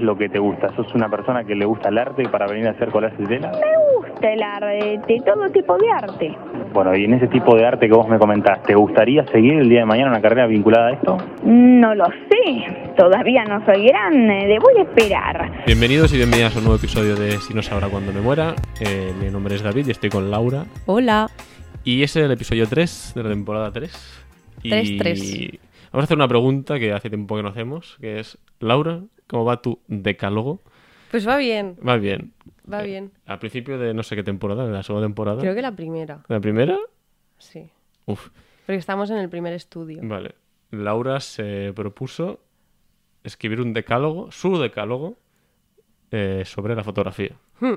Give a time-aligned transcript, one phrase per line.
[0.00, 0.74] es lo que te gusta?
[0.74, 3.52] ¿Sos una persona que le gusta el arte para venir a hacer collages de tela?
[3.52, 6.36] Me gusta el arte, todo tipo de arte.
[6.72, 9.68] Bueno, y en ese tipo de arte que vos me comentás, ¿te gustaría seguir el
[9.68, 11.18] día de mañana una carrera vinculada a esto?
[11.44, 15.64] No lo sé, todavía no soy grande, debo esperar.
[15.66, 18.54] Bienvenidos y bienvenidas a un nuevo episodio de Si no sabrá cuando me muera.
[18.80, 20.64] Eh, mi nombre es David y estoy con Laura.
[20.86, 21.28] Hola.
[21.84, 24.24] Y es el episodio 3 de la temporada 3.
[24.62, 25.58] Y 3-3.
[25.92, 29.00] Vamos a hacer una pregunta que hace tiempo que no hacemos, que es, Laura,
[29.30, 30.60] ¿cómo va tu decálogo?
[31.12, 32.32] Pues va bien, Va bien.
[32.70, 33.12] va Eh, bien.
[33.26, 35.40] Al principio de no sé qué temporada, de la segunda temporada.
[35.40, 36.76] Creo que la primera, ¿La primera?
[37.38, 37.70] sí.
[38.06, 38.28] Uf,
[38.66, 40.00] Porque estamos en el primer estudio.
[40.02, 40.34] vale.
[40.72, 42.40] Laura se propuso
[43.24, 45.16] escribir un decálogo, su decálogo,
[46.12, 47.34] eh, sobre la fotografía.
[47.60, 47.74] Hmm.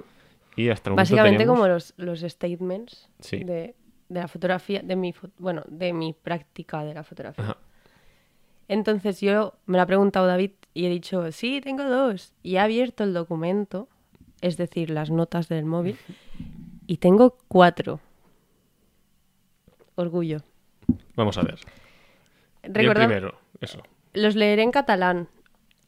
[0.55, 3.43] Y hasta el Básicamente teníamos- como los, los statements Sí.
[3.43, 3.75] de,
[4.09, 7.43] de la fotografía, de mi, fo- bueno, de mi práctica de la fotografía.
[7.45, 7.57] Ajá.
[8.67, 12.33] Entonces yo me lo ha preguntado David y he dicho, sí, tengo dos.
[12.43, 13.87] Y he abierto el documento,
[14.41, 15.97] es decir, las notas del móvil,
[16.87, 17.99] y tengo cuatro.
[19.95, 20.41] Orgullo.
[21.15, 21.59] Vamos a ver.
[22.63, 23.81] Yo Recuerda- primero, eso.
[24.13, 25.27] Los leeré en catalán.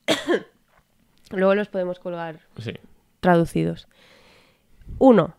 [1.32, 2.74] Luego los podemos colgar Sí.
[3.20, 3.88] traducidos.
[5.00, 5.36] 1.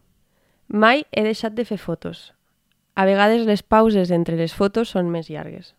[0.69, 2.35] Mai he deixat de fer fotos.
[2.97, 5.77] A vegades les pauses entre les fotos són més llargues.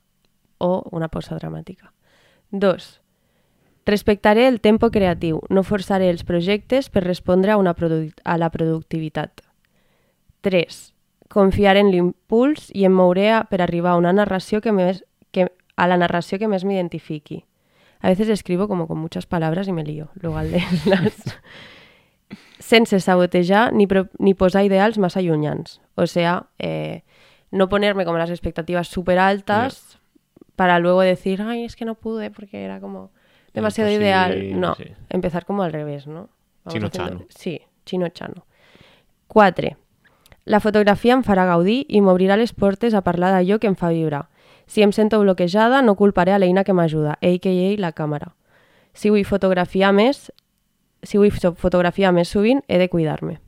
[0.63, 1.91] O una pausa dramàtica.
[2.51, 3.01] 2.
[3.87, 5.39] Respectaré el tempo creatiu.
[5.49, 7.73] No forçaré els projectes per respondre a, una
[8.23, 9.41] a la productivitat.
[10.41, 10.79] 3.
[11.31, 15.47] Confiar en l'impuls i em mouré a, per arribar a una narració que més, que,
[15.75, 17.45] a la narració que més m'identifiqui.
[17.99, 21.15] A veces escribo como con muchas palabras y me lío luego al leerlas.
[22.59, 25.79] Sense sabotejar ni, pro- ni posar ideals más allunyans.
[25.95, 27.03] O sea, eh,
[27.51, 29.97] no ponerme como las expectativas súper altas
[30.55, 33.11] para luego decir, ay, es que no pude porque era como
[33.53, 34.59] demasiado ideal.
[34.59, 34.85] No, sí.
[35.09, 36.29] empezar como al revés, ¿no?
[36.69, 37.25] Chino haciendo- chano.
[37.29, 38.45] Sí, chino chano.
[39.27, 39.77] 4.
[40.45, 43.89] La fotografia em farà gaudir i m'obrirà les portes a parlar d'allò que em fa
[43.89, 44.29] vibrar.
[44.65, 47.75] Si em sento bloquejada, no culparé a l'eina que m'ajuda, a.k.a.
[47.79, 48.33] la càmera.
[48.93, 50.31] Si vull fotografiar més,
[51.03, 53.39] si vull fo- fotografiar més sovint, he de cuidar-me.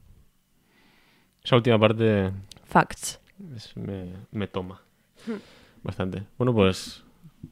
[1.43, 2.31] Esa última parte
[2.63, 3.19] Facts.
[3.55, 4.81] es- me, me toma
[5.83, 6.23] bastante.
[6.37, 7.03] Bueno, pues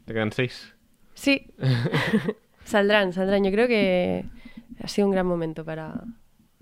[0.06, 0.76] te quedan seis.
[1.18, 1.48] Sí.
[2.64, 3.44] saldrán, saldrán.
[3.44, 4.24] Yo creo que
[4.84, 6.04] ha sido un gran momento para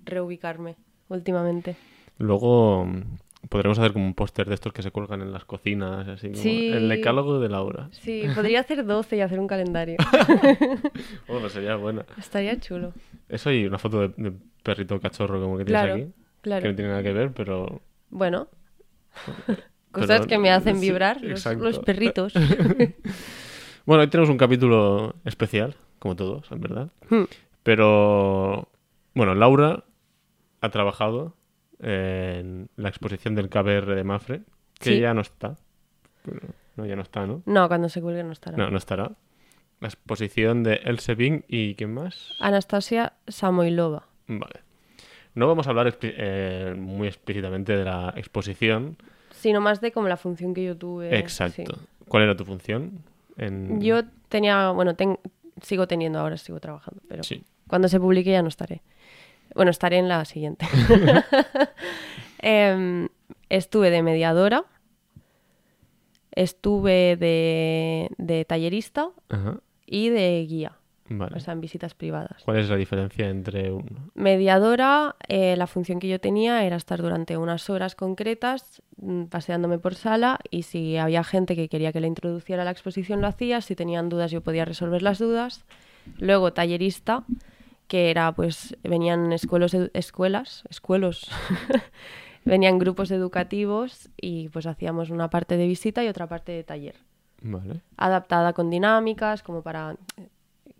[0.03, 0.75] reubicarme
[1.09, 1.75] últimamente.
[2.19, 3.01] Luego mm,
[3.49, 6.41] podremos hacer como un póster de estos que se cuelgan en las cocinas, así como
[6.41, 6.69] Sí.
[6.69, 7.89] el decálogo de Laura.
[7.91, 9.97] Sí, podría hacer 12 y hacer un calendario.
[11.27, 12.05] Bueno, sería buena.
[12.17, 12.93] Estaría chulo.
[13.27, 14.33] Eso y una foto de, de
[14.63, 16.61] perrito cachorro como que tienes Claro, aquí, claro.
[16.61, 18.47] que no tiene nada que ver, pero Bueno,
[19.91, 22.33] cosas Pero- que me hacen sí, vibrar, los, los perritos.
[23.85, 26.89] Bueno, hoy tenemos un capítulo especial, como todos, en verdad.
[27.09, 27.23] Hmm.
[27.63, 28.67] Pero,
[29.13, 29.83] bueno, Laura
[30.61, 31.35] ha trabajado
[31.79, 34.41] en la exposición del KBR de Mafre,
[34.79, 34.99] que Sí.
[34.99, 35.55] ya no está.
[36.75, 37.43] No, ya no está, ¿no?
[37.45, 38.57] No, cuando se cuelgue no estará.
[38.57, 39.11] No, no estará.
[39.81, 42.33] La exposición de Else Bing y ¿quién más?
[42.39, 44.07] Anastasia Samoilova.
[44.27, 44.61] Vale.
[45.35, 48.97] No vamos a hablar eh, muy explícitamente de la exposición.
[49.31, 51.17] Sino más de como la función que yo tuve.
[51.19, 51.77] Exacto.
[52.07, 52.99] ¿Cuál era tu función?
[53.37, 53.81] En...
[53.81, 55.19] Yo tenía, bueno, ten-
[55.61, 57.43] sigo teniendo ahora, sigo trabajando, pero Sí.
[57.67, 58.81] cuando se publique ya no estaré.
[59.53, 60.65] Bueno, estaré en la siguiente.
[62.39, 63.07] Em,
[63.49, 64.65] estuve de mediadora,
[66.31, 69.59] estuve de, de tallerista Ajá.
[69.85, 71.37] y de guía, Vale.
[71.37, 72.41] o sea, en visitas privadas.
[72.43, 74.09] ¿Cuál es la diferencia entre uno?
[74.15, 79.77] Mediadora, eh, la función que yo tenía era estar durante unas horas concretas mm, paseándome
[79.77, 83.27] por sala y si había gente que quería que le introduciera a la exposición lo
[83.27, 85.63] hacía, si tenían dudas yo podía resolver las dudas.
[86.17, 87.23] Luego tallerista,
[87.87, 91.29] que era pues venían escuelos, escuelas, escuelos,
[92.45, 96.95] venían grupos educativos y pues hacíamos una parte de visita y otra parte de taller
[97.41, 97.81] Vale.
[97.97, 99.97] adaptada con dinámicas, como para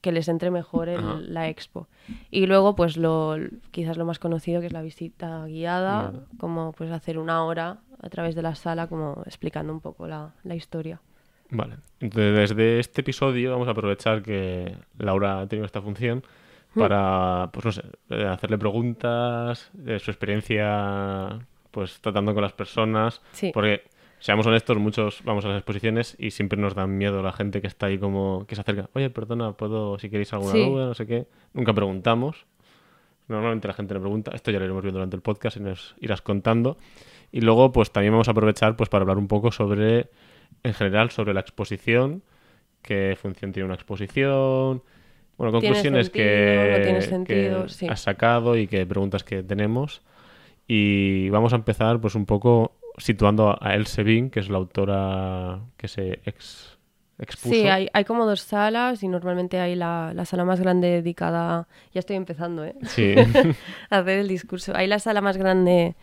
[0.06, 1.88] que les entre mejor el- la expo.
[2.30, 3.36] Y luego, pues lo
[3.72, 8.10] quizás lo más conocido que es la visita guiada, como pues hacer una hora a
[8.10, 11.02] través de la sala, como explicando un poco la, la historia.
[11.50, 11.78] Vale.
[12.00, 16.24] Entonces, desde este episodio vamos a aprovechar que Laura ha tenido esta función
[16.75, 16.80] Hmm.
[16.81, 21.40] para, pues no sé, eh, hacerle preguntas, de su experiencia,
[21.72, 23.22] pues tratando con las personas.
[23.31, 23.51] Sí.
[23.54, 23.84] Porque,
[24.25, 27.68] seamos honestos, muchos vamos a las exposiciones y siempre nos dan miedo la gente que
[27.68, 28.89] está ahí como, que se acerca.
[28.94, 30.66] Oye, perdona, ¿puedo, si queréis alguna Sí.
[30.68, 31.27] duda, no sé qué?
[31.54, 32.48] Nunca preguntamos.
[33.27, 34.31] Normalmente la gente le pregunta.
[34.33, 36.80] Esto ya lo iremos viendo durante el podcast y nos irás contando.
[37.31, 40.10] Y luego, pues también vamos a aprovechar pues para hablar un poco sobre,
[40.63, 42.24] en general, sobre la exposición,
[42.81, 44.81] qué función tiene una exposición,
[45.38, 47.88] Bueno, Tiene conclusiones sentido, que, no que sentido, sí.
[47.88, 50.01] has sacado y que preguntas que tenemos.
[50.68, 55.62] Y vamos a empezar pues un poco situando a Else Bing, que es la autora
[55.77, 56.77] que se ex,
[57.18, 57.53] expuso.
[57.53, 61.68] Sí, hay, hay como dos salas y normalmente hay la, la sala más grande dedicada.
[61.94, 62.75] Ya estoy empezando, ¿eh?
[62.83, 63.15] Sí.
[63.89, 64.74] a hacer el discurso.
[64.75, 65.95] Hay la sala más grande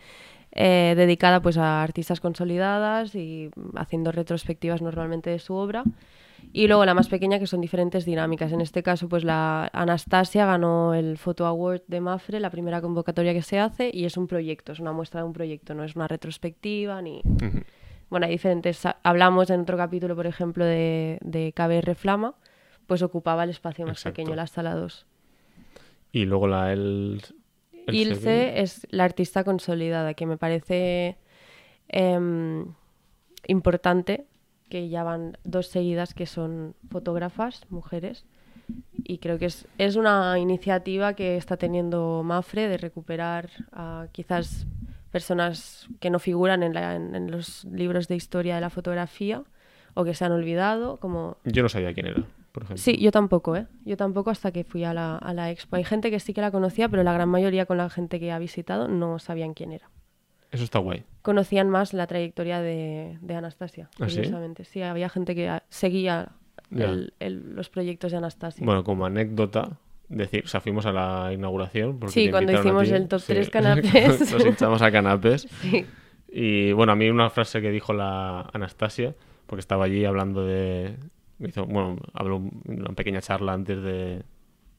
[0.51, 5.83] eh, dedicada pues a artistas consolidadas y haciendo retrospectivas normalmente de su obra.
[6.51, 8.51] Y luego la más pequeña que son diferentes dinámicas.
[8.51, 13.33] En este caso, pues la Anastasia ganó el Photo Award de Mafre, la primera convocatoria
[13.33, 15.95] que se hace, y es un proyecto, es una muestra de un proyecto, no es
[15.95, 17.21] una retrospectiva ni...
[18.09, 18.83] Bueno, hay diferentes...
[19.01, 22.35] Hablamos en otro capítulo, por ejemplo, de, de KBR Flama,
[22.85, 24.17] pues ocupaba el espacio más Exacto.
[24.17, 25.07] pequeño, la sala 2.
[26.11, 27.21] Y luego la El...
[27.87, 27.95] Bing.
[27.95, 31.17] Ilse es la artista consolidada, que me parece
[31.89, 32.65] em,
[33.47, 34.25] importante,
[34.73, 38.25] que ya van dos seguidas que son fotógrafas, mujeres,
[39.03, 44.65] y creo que es, es una iniciativa que está teniendo Mafre de recuperar a quizás
[45.11, 49.43] personas que no figuran en, la- en- en los libros de historia de la fotografía
[49.93, 52.81] o que se han olvidado, como Yo no sabía quién era, por ejemplo.
[52.83, 53.67] Sí, yo tampoco, ¿eh?
[53.85, 55.75] Yo tampoco hasta que fui a la, a la expo.
[55.75, 58.31] Hay gente que sí que la conocía, pero la gran mayoría con la gente que
[58.31, 59.91] ha visitado no sabían quién era.
[60.53, 61.03] Eso está guay.
[61.23, 64.15] Conocían más la trayectoria de, de Anastasia, ¿Ah, sí?
[64.17, 64.63] curiosamente.
[64.63, 66.29] Sí, había gente que seguía
[66.71, 68.65] el- el- los proyectos de Anastasia.
[68.65, 69.77] Bueno, como anécdota,
[70.09, 71.99] decir, o sea, fuimos a la inauguración.
[71.99, 73.33] porque Sí, cuando hicimos el top Sí.
[73.33, 74.31] tres canapés.
[74.31, 75.47] Nos hinchamos a canapés.
[75.61, 75.85] Sí.
[76.35, 79.13] Y bueno, a mí una frase que dijo la Anastasia,
[79.45, 80.95] porque estaba allí hablando de.
[81.39, 84.23] Hizo, bueno, habló un- una pequeña charla antes de,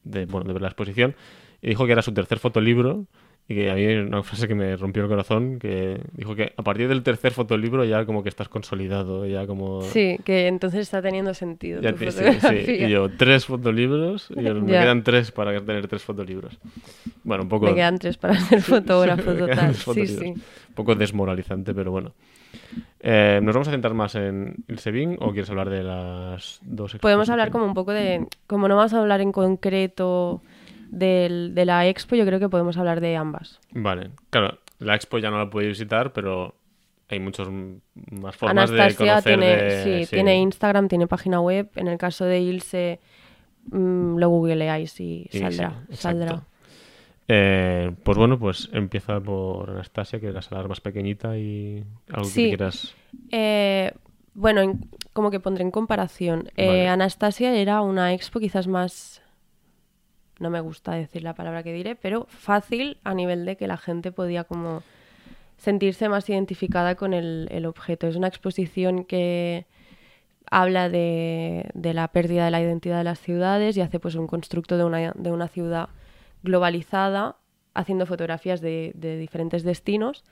[0.03, 1.15] de, bueno, de ver la exposición,
[1.61, 3.05] y dijo que era su tercer fotolibro.
[3.47, 6.63] Y que a mí una frase que me rompió el corazón, que dijo que a
[6.63, 9.83] partir del tercer fotolibro ya como que estás consolidado, ya como...
[9.83, 12.71] Sí, que entonces está teniendo sentido Ya tu sí.
[12.71, 16.57] Y yo, tres fotolibros, y yo, me quedan tres para tener tres fotolibros.
[17.23, 17.67] Bueno, un poco...
[17.67, 19.75] Me quedan tres para ser fotógrafo total.
[19.75, 20.29] Sí, sí.
[20.29, 22.13] Un poco desmoralizante, pero bueno.
[22.99, 26.95] Eh, ¿Nos vamos a centrar más en Ilse Bing o quieres hablar de las dos
[26.95, 30.41] Podemos hablar como un poco de, como no vamos a hablar en concreto
[30.97, 33.59] del- de la expo, yo creo que podemos hablar de ambas.
[33.71, 36.55] Vale, claro, la expo ya no la pude visitar, pero
[37.09, 37.47] hay muchas
[38.11, 41.69] más formas de Anastasia conocer tiene, de- sí, tiene Instagram, tiene página web.
[41.75, 42.99] En el caso de Ilse,
[43.71, 45.83] mm, lo googleáis y saldrá.
[45.89, 46.43] sí, saldrá.
[47.27, 52.27] Eh, pues bueno, pues empieza por Anastasia, que es la sala más pequeñita y algo
[52.27, 52.93] que quieras...
[53.31, 53.91] Eh,
[54.35, 56.49] bueno, en- como que pondré en comparación.
[56.57, 56.87] Eh.
[56.87, 59.21] Anastasia era una expo quizás más,
[60.39, 63.77] no me gusta decir la palabra que diré, pero fácil a nivel de que la
[63.77, 64.83] gente podía como
[65.57, 68.07] sentirse más identificada con el, el objeto.
[68.07, 69.65] Es una exposición que
[70.51, 74.27] habla de, de la pérdida de la identidad de las ciudades y hace pues un
[74.27, 75.89] constructo de una, de una ciudad
[76.43, 77.37] globalizada
[77.73, 80.23] haciendo fotografías de, de diferentes destinos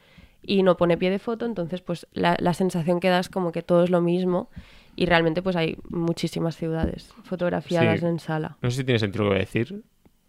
[0.41, 3.51] y no pone pie de foto, entonces pues la, la sensación que da es como
[3.51, 4.49] que todo es lo mismo
[4.95, 8.05] y realmente pues hay muchísimas ciudades fotografiadas Sí.
[8.05, 8.57] en sala.
[8.61, 9.83] No sé si tiene sentido lo que voy a decir,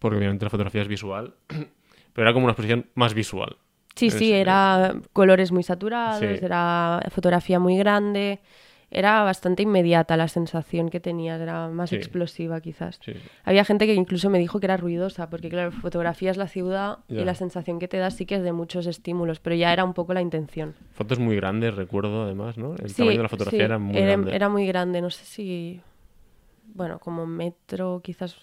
[0.08, 1.34] porque obviamente la fotografía es visual,
[2.12, 3.56] pero era como una exposición más visual.
[3.94, 6.44] Sí, Es- sí, era colores muy saturados, Sí.
[6.44, 8.40] era fotografía muy grande,
[8.90, 11.96] era bastante inmediata la sensación que tenías, era más Sí.
[11.96, 13.00] explosiva quizás.
[13.04, 13.12] Sí.
[13.44, 17.22] Había gente que incluso me dijo que era ruidosa, porque claro, fotografías la ciudad Ya.
[17.22, 19.84] y la sensación que te da sí que es de muchos estímulos, pero ya era
[19.84, 20.74] un poco la intención.
[20.93, 22.74] Fotos muy grandes, recuerdo además, ¿no?
[22.76, 24.34] El tamaño de la fotografía era muy era, grande.
[24.36, 25.81] era muy grande, no sé si,
[26.74, 28.36] bueno, como metro quizás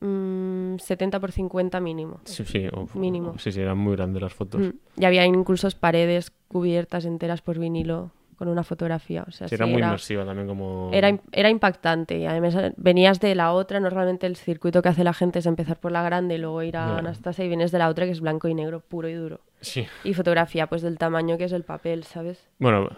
[0.00, 2.20] mm, 70 por 50 mínimo.
[2.24, 3.38] Sí, sí, o- Mínimo.
[3.38, 4.60] Sí, sí, eran muy grandes las fotos.
[4.60, 4.70] Mm,
[5.00, 9.22] Y había incluso paredes cubiertas enteras por vinilo con una fotografía.
[9.28, 10.88] O sea, Sí, sí, era muy era, inmersiva también como...
[10.94, 12.16] era, era impactante.
[12.18, 15.46] Y además eh, venías de la otra, normalmente el circuito que hace la gente es
[15.46, 16.96] empezar por la grande y luego ir a.
[16.98, 19.40] Anastasia y vienes de la otra que es blanco y negro, puro y duro.
[19.60, 19.86] Sí.
[20.04, 22.48] Y fotografía pues del tamaño que es el papel, ¿sabes?
[22.58, 22.88] Bueno,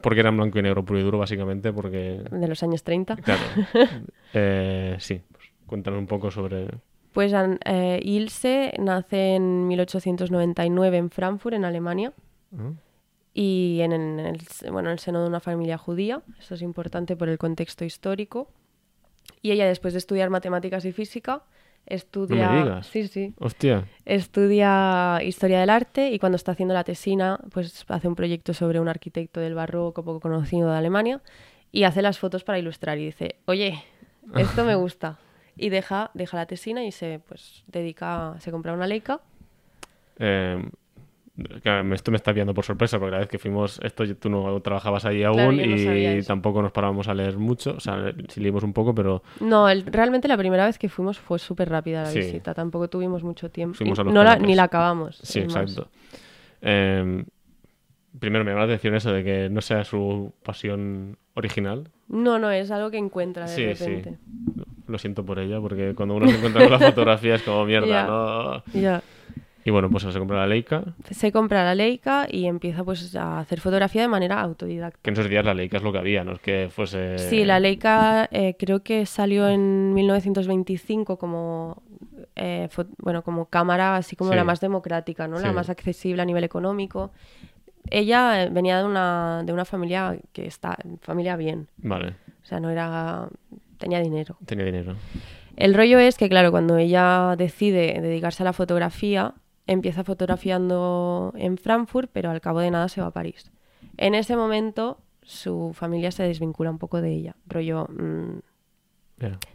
[0.00, 2.22] porque era en blanco y negro puro y duro, básicamente, porque...
[2.30, 3.16] De los años 30.
[3.16, 3.42] Claro.
[4.34, 5.20] Eh, sí,
[5.66, 6.68] cuéntanos un poco sobre...
[7.12, 7.32] Pues
[7.66, 12.12] eh, Ilse nace en 1899 en Frankfurt, en Alemania,
[12.50, 12.76] ¿no?
[13.34, 14.40] y en, en el,
[14.70, 16.22] bueno, en el seno de una familia judía.
[16.38, 18.50] Eso es importante por el contexto histórico.
[19.40, 21.42] Y ella, después de estudiar matemáticas y física,
[21.86, 22.46] estudia...
[22.46, 22.86] No me digas.
[22.86, 23.34] Sí, sí.
[23.38, 28.54] Hostia, Estudia historia del arte y cuando está haciendo la tesina, pues hace un proyecto
[28.54, 31.20] sobre un arquitecto del barroco poco conocido de Alemania
[31.70, 33.82] y hace las fotos para ilustrar y dice, oye,
[34.36, 35.18] esto me gusta.
[35.56, 39.20] Y deja, deja la tesina y se pues dedica, se compra una Leica.
[40.18, 40.62] eh,
[41.82, 44.60] me- esto me está viendo por sorpresa, porque la vez que fuimos, esto tú no
[44.60, 45.62] trabajabas ahí aún Claro, no
[45.96, 49.68] y tampoco nos parábamos a leer mucho, o sea, sí leímos un poco, pero No,
[49.68, 52.18] el- realmente la primera vez que fuimos fue súper rápida la Sí.
[52.18, 53.74] visita, tampoco tuvimos mucho tiempo.
[53.76, 55.16] Fuimos y a los no la- ni la acabamos.
[55.22, 55.88] sí, exacto.
[56.60, 57.24] Eh,
[58.18, 61.88] primero me llama la atención eso de que no sea su pasión original.
[62.08, 64.02] No, no, es algo que encuentra de Sí, sí.
[64.86, 68.06] Lo siento por ella, porque cuando uno se encuentra con la fotografía es como mierda.
[68.06, 68.62] ¿no?
[68.72, 69.02] Ya.
[69.64, 73.38] Y bueno, pues se compró la Leica, Se compra la Leica y empieza pues a
[73.38, 74.98] hacer fotografía de manera autodidacta.
[75.00, 77.16] que en esos días la Leica es lo que había, no es que fuese...
[77.18, 81.80] Sí, la Leica eh, creo que salió en 1925 como
[82.34, 84.36] eh, bueno como cámara así como Sí.
[84.36, 85.38] la más democrática, ¿no?
[85.38, 87.12] La más accesible a nivel económico.
[87.88, 92.58] Ella eh, venía de una, de una familia que está familia bien, Vale, o sea,
[92.58, 93.28] no era
[93.82, 94.36] tenía dinero.
[94.46, 94.94] tenía dinero.
[95.56, 99.34] El rollo es que, claro, cuando ella decide dedicarse a la fotografía,
[99.66, 103.50] empieza fotografiando en Frankfurt, pero al cabo de nada se va a París.
[103.96, 107.36] En ese momento, su familia se desvincula un poco de ella.
[107.46, 108.38] Rollo, mm,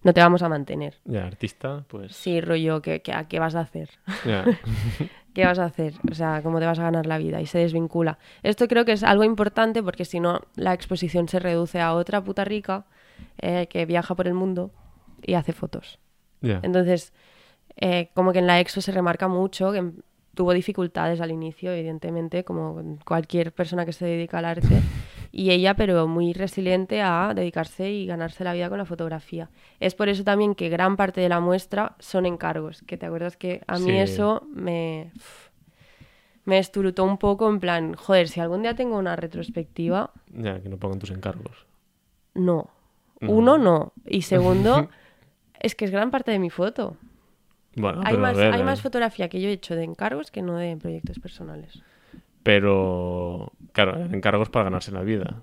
[0.04, 0.96] no te vamos a mantener.
[1.06, 2.16] ya, artista, pues...
[2.16, 3.90] Sí, rollo, ¿qué, qué, qué vas a hacer?
[5.34, 5.94] ¿Qué vas a hacer?
[6.10, 7.42] O sea, ¿cómo te vas a ganar la vida?
[7.42, 8.18] Y se desvincula.
[8.44, 12.24] Esto creo que es algo importante porque si no, la exposición se reduce a otra
[12.24, 12.86] puta rica
[13.40, 14.72] eh, que viaja por el mundo
[15.24, 16.00] y hace fotos.
[16.42, 16.60] ya.
[16.64, 17.14] Entonces,
[17.76, 19.92] eh, como que en la EXO se remarca mucho que
[20.34, 24.82] tuvo dificultades al inicio, evidentemente, como cualquier persona que se dedica al arte.
[25.32, 29.50] Y ella, pero muy resiliente a dedicarse y ganarse la vida con la fotografía.
[29.80, 32.82] Es por eso también que gran parte de la muestra son encargos.
[32.84, 33.98] Que te acuerdas que a mí Sí.
[33.98, 35.12] eso me,
[36.46, 40.70] me esturutó un poco en plan, joder, si algún día tengo una retrospectiva, Ya, que
[40.70, 41.66] no pongan tus encargos.
[42.36, 42.70] no.
[43.20, 43.32] No.
[43.32, 43.94] Uno, no.
[44.06, 44.90] Y segundo,
[45.60, 46.98] es que es gran parte de mi foto.
[47.76, 50.32] Bueno, hay, pero más, ver, hay eh, más fotografía que yo he hecho de encargos
[50.32, 51.82] que no de proyectos personales.
[52.44, 55.42] Pero, claro, encargos para ganarse la vida.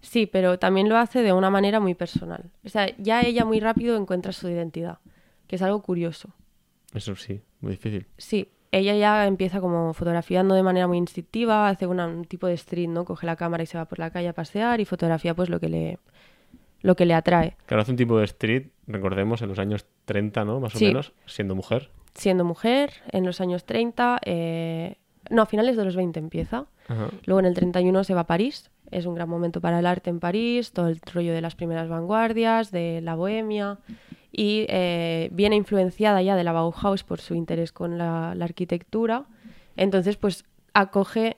[0.00, 2.44] Sí, pero también lo hace de una manera muy personal.
[2.64, 4.98] O sea, ya ella muy rápido encuentra su identidad,
[5.48, 6.30] que es algo curioso.
[6.94, 8.06] Eso sí, muy difícil.
[8.16, 12.54] Sí, ella ya empieza como fotografiando de manera muy instintiva, hace una- un tipo de
[12.54, 13.04] street, ¿no?
[13.04, 15.60] Coge la cámara y se va por la calle a pasear y fotografía pues lo
[15.60, 15.98] que le,
[16.86, 17.56] lo que le atrae.
[17.66, 20.60] Claro, hace un tipo de street, recordemos, en los años 30, ¿no?
[20.60, 20.86] Más o Sí.
[20.86, 21.90] menos, siendo mujer.
[22.14, 24.96] Siendo mujer, en los años 30, eh,
[25.28, 26.66] no, a finales de los 20 empieza.
[26.88, 27.08] Ajá.
[27.26, 28.70] Luego en el 31 se va a París.
[28.90, 31.88] Es un gran momento para el arte en París, todo el rollo de las primeras
[31.88, 33.78] vanguardias, de la bohemia.
[34.32, 39.24] Y eh, viene influenciada ya de la Bauhaus por su interés con la, la arquitectura.
[39.76, 41.36] Entonces, pues acoge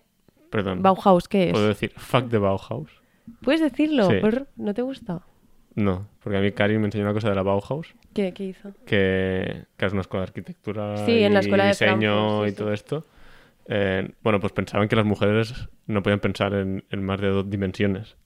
[0.50, 0.82] Perdón.
[0.82, 1.52] Bauhaus, ¿qué es?
[1.52, 2.90] ¿Puedo decir fuck the Bauhaus?
[3.42, 4.08] ¿Puedes decirlo?
[4.10, 4.16] Sí.
[4.20, 5.22] ¿Por- ¿No te gusta?
[5.78, 8.72] No, porque a mí Karin me enseñó una cosa de la Bauhaus, ¿Qué, qué hizo?
[8.84, 12.42] que, que es una escuela de arquitectura Sí, en la y escuela de diseño Frankfurt,
[12.42, 12.56] sí, y sí.
[12.56, 13.06] todo esto.
[13.68, 17.48] Eh, bueno, pues pensaban que las mujeres no podían pensar en, en más de dos
[17.48, 18.16] dimensiones.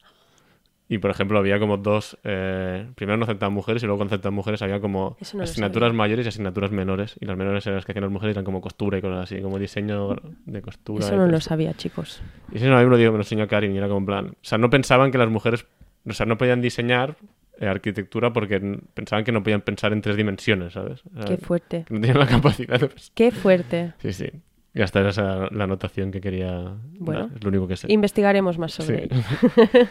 [0.88, 2.18] Y, por ejemplo, había como dos...
[2.24, 6.26] eh, primero no aceptaban mujeres y luego cuando aceptaban mujeres había como no asignaturas mayores
[6.26, 7.16] y asignaturas menores.
[7.20, 9.42] Y las menores eran las que hacían las mujeres eran como costura y cosas así,
[9.42, 10.16] como diseño
[10.46, 11.04] de costura.
[11.04, 12.22] Eso y no lo sabía, chicos.
[12.50, 13.98] Y eso no, a mí me lo dijo, me lo enseñó Karin y era como
[14.00, 14.26] en plan...
[14.28, 15.66] O sea, no pensaban que las mujeres...
[16.06, 17.16] O sea, no podían diseñar
[17.60, 18.60] arquitectura porque
[18.94, 21.02] pensaban que no podían pensar en tres dimensiones, ¿sabes?
[21.14, 21.84] O sea, Qué fuerte.
[21.90, 23.10] no tenían la capacidad de pensar.
[23.14, 23.92] Qué fuerte.
[23.98, 24.30] Sí, sí.
[24.74, 26.72] Y hasta era esa la anotación que quería...
[26.98, 27.30] Bueno.
[27.36, 27.92] es lo único que sé.
[27.92, 29.08] Investigaremos más sobre Sí.
[29.10, 29.22] ello.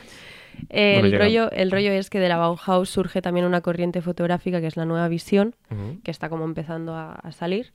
[0.69, 4.67] el, rollo, el rollo es que de la Bauhaus surge también una corriente fotográfica que
[4.67, 5.55] es la nueva visión,
[6.03, 7.71] que está como empezando a, a salir,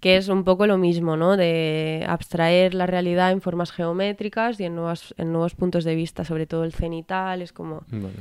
[0.00, 1.36] que es un poco lo mismo, ¿no?
[1.36, 6.24] De abstraer la realidad en formas geométricas y en, nuevas, en nuevos puntos de vista,
[6.24, 7.84] sobre todo el cenital, es como...
[7.90, 8.14] Vale.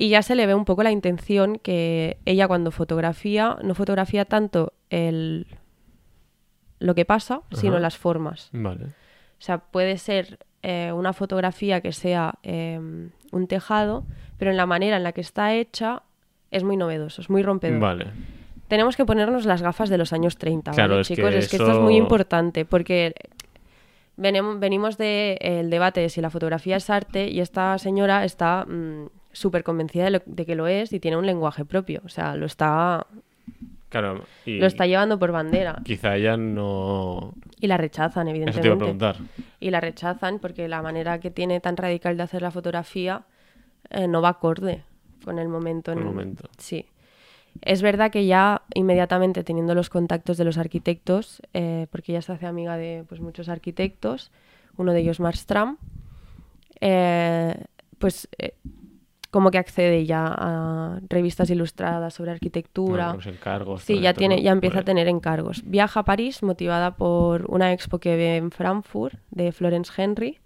[0.00, 4.24] Y ya se le ve un poco la intención que ella cuando fotografía, no fotografía
[4.24, 5.46] tanto el
[6.78, 8.48] lo que pasa, sino las formas.
[8.52, 8.86] Vale.
[8.86, 12.80] O sea, puede ser eh, una fotografía que sea eh,
[13.30, 14.06] un tejado,
[14.38, 16.02] pero en la manera en la que está hecha
[16.50, 17.78] es muy novedoso, es muy rompedor.
[17.78, 18.06] Vale.
[18.68, 21.34] Tenemos que ponernos las gafas de los años 30, Claro, ¿vale, es que chicos?
[21.34, 23.12] Es que esto es muy importante, porque
[24.16, 29.62] venimos del debate de si la fotografía es arte y esta señora está mm, súper
[29.64, 32.00] convencida de, lo- de que lo es y tiene un lenguaje propio.
[32.04, 33.06] O sea, lo está,
[33.88, 34.24] Claro.
[34.46, 35.80] Y lo está llevando por bandera.
[35.84, 37.34] quizá ella no...
[37.60, 38.76] Y la rechazan, Eso te iba a evidentemente.
[38.78, 39.16] preguntar.
[39.58, 43.22] y la rechazan porque la manera que tiene tan radical de hacer la fotografía
[43.90, 44.84] eh, no va acorde
[45.24, 45.90] con el momento.
[45.92, 46.48] Con el en- momento.
[46.58, 46.86] Sí.
[47.62, 52.30] Es verdad que ya inmediatamente teniendo los contactos de los arquitectos, eh, porque ella se
[52.32, 54.30] hace amiga de pues, muchos arquitectos,
[54.76, 55.76] uno de ellos Marstram,
[56.80, 57.64] eh,
[57.98, 58.54] pues eh,
[59.30, 63.06] como que accede ya a revistas ilustradas sobre arquitectura.
[63.06, 63.82] Bueno, los encargos.
[63.82, 65.62] Sí, ya tiene, ya empieza a tener encargos.
[65.64, 70.38] Viaja a París motivada por una expo que ve en Frankfurt de Florence Henry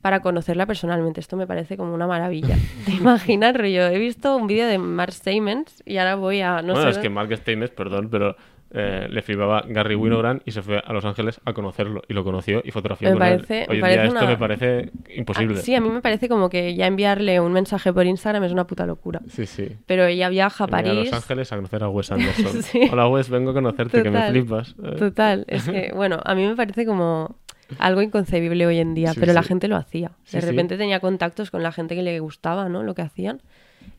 [0.00, 1.20] para conocerla personalmente.
[1.20, 2.56] Esto me parece como una maravilla.
[2.86, 3.86] ¿Te imaginas, rollo?
[3.86, 6.98] He visto un vídeo de Mark Siemens y ahora voy a no bueno, sé es
[6.98, 8.36] que Mark Steinmetz, perdón, pero
[8.70, 12.22] eh, le flipaba Gary Winogrand y se fue a Los Ángeles a conocerlo y lo
[12.24, 13.34] conoció y fotografió Me con él.
[13.36, 15.54] parece- Hoy me en parece día esto me parece imposible.
[15.58, 18.52] Ah, sí, a mí me parece como que ya enviarle un mensaje por Instagram es
[18.52, 19.20] una puta locura.
[19.28, 19.68] sí, sí.
[19.86, 21.12] Pero ella viaja a Venía París.
[21.12, 22.62] a Los Ángeles a conocer a Wes Anderson.
[22.62, 22.88] Sí.
[22.92, 24.74] Hola Wes, vengo a conocerte, que me flipas.
[24.84, 27.36] Eh, Total, es que, bueno, a mí me parece como
[27.78, 30.12] algo inconcebible hoy en día, Sí, pero la gente lo hacía.
[30.32, 30.46] De sí.
[30.46, 32.82] repente tenía contactos con la gente que le gustaba, ¿no?
[32.82, 33.42] Lo que hacían.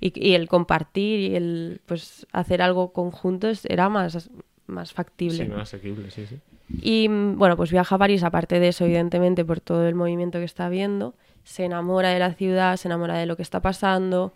[0.02, 4.30] Y, y el compartir y el, pues, hacer algo conjuntos era más,
[4.70, 5.46] más factible.
[5.46, 6.40] Sí, más asequible, sí, sí.
[6.70, 10.46] Y bueno, pues viaja a París, aparte de eso, evidentemente, por todo el movimiento que
[10.46, 14.34] está viendo, se enamora de la ciudad, se enamora de lo que está pasando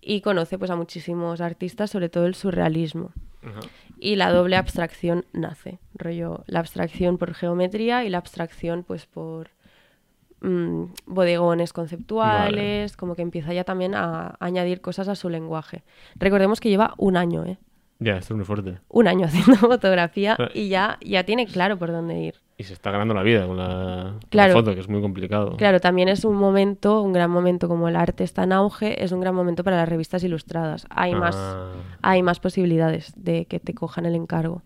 [0.00, 3.12] y conoce pues a muchísimos artistas, sobre todo el surrealismo.
[3.42, 3.60] Ajá.
[3.98, 9.50] Y la doble abstracción nace, rollo, la abstracción por geometría y la abstracción pues por
[10.40, 15.82] mm, bodegones conceptuales, como que empieza ya también a añadir cosas a su lenguaje.
[16.16, 17.58] Recordemos que lleva un año, ¿eh?
[18.00, 18.78] Ya, esto es muy fuerte.
[18.88, 22.34] Un año haciendo fotografía y ya, ya tiene claro por dónde ir.
[22.56, 24.52] Y se está ganando la vida con la, con la Claro.
[24.54, 25.56] foto, que es muy complicado.
[25.56, 29.12] Claro, también es un momento, un gran momento como el arte está en auge, es
[29.12, 30.86] un gran momento para las revistas ilustradas.
[30.90, 34.62] Hay más, Ah, hay más posibilidades de que te cojan el encargo.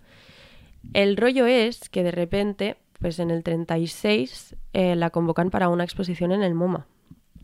[0.92, 5.84] El rollo es que de repente, pues en el 36 eh, la convocan para una
[5.84, 6.86] exposición en el MoMA,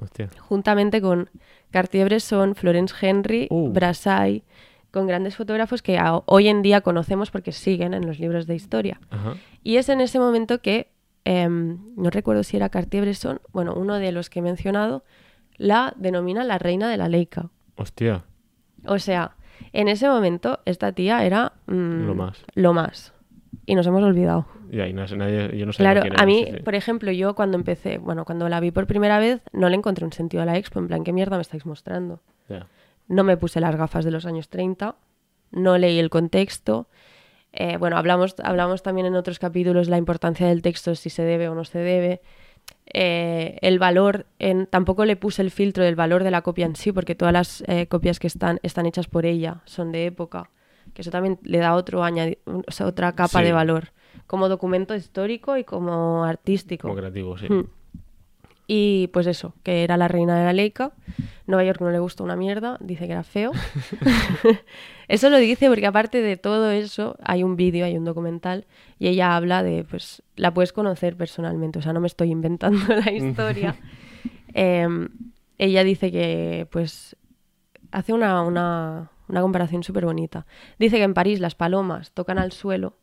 [0.01, 0.29] hostia.
[0.41, 1.31] juntamente con
[1.71, 3.71] Cartier-Bresson, Florence Henry, Uh.
[3.73, 4.43] Brassai,
[4.91, 9.01] con grandes fotógrafos que hoy en día conocemos porque siguen en los libros de historia.
[9.11, 9.35] Ajá.
[9.63, 10.91] Y es en ese momento que,
[11.25, 15.05] em, no recuerdo si era Cartier-Bresson, bueno, uno de los que he mencionado,
[15.57, 17.51] la denomina la reina de la Leica.
[17.77, 18.25] Hostia.
[18.87, 19.37] O sea,
[19.73, 22.45] en ese momento esta tía era mm, Lo más.
[22.55, 23.13] Lo más.
[23.67, 24.47] Y nos hemos olvidado.
[24.73, 26.63] Y ahí no sé, nadie, yo no Claro, quién a mí, sí, sí.
[26.63, 30.05] por ejemplo, yo cuando empecé, bueno, cuando la vi por primera vez, no le encontré
[30.05, 32.21] un sentido a la expo, en plan, ¿qué mierda me estáis mostrando?
[33.11, 34.95] No me puse las gafas de los años 30,
[35.51, 36.87] no leí el contexto.
[37.53, 41.49] Eh, bueno, hablamos, hablamos también en otros capítulos la importancia del texto, si se debe
[41.49, 42.21] o no se debe.
[42.93, 46.77] Eh, el valor, en, tampoco le puse el filtro del valor de la copia en
[46.77, 50.51] sí, porque todas las eh, copias que están, están hechas por ella, son de época,
[50.95, 53.45] que eso también le da otro o sea, otra capa Sí.
[53.45, 53.89] de valor,
[54.29, 56.87] como documento histórico y como artístico.
[56.87, 57.49] Como creativo, sí.
[57.49, 57.65] Hmm.
[58.73, 60.93] Y pues eso, que era la reina de la Leica.
[61.49, 63.51] Nueva York no le gustó una mierda, dice que era feo.
[65.09, 68.69] eso lo dice porque aparte de todo eso hay un vídeo, hay un documental
[69.01, 72.79] y ella habla de, pues, la puedes conocer personalmente, o sea, no me estoy inventando
[73.05, 73.75] la historia.
[74.55, 75.09] Em,
[75.59, 77.17] ella dice que, pues,
[77.91, 80.47] hace una, una, una comparación súper bonita.
[80.79, 82.95] Dice que en París las palomas tocan al suelo,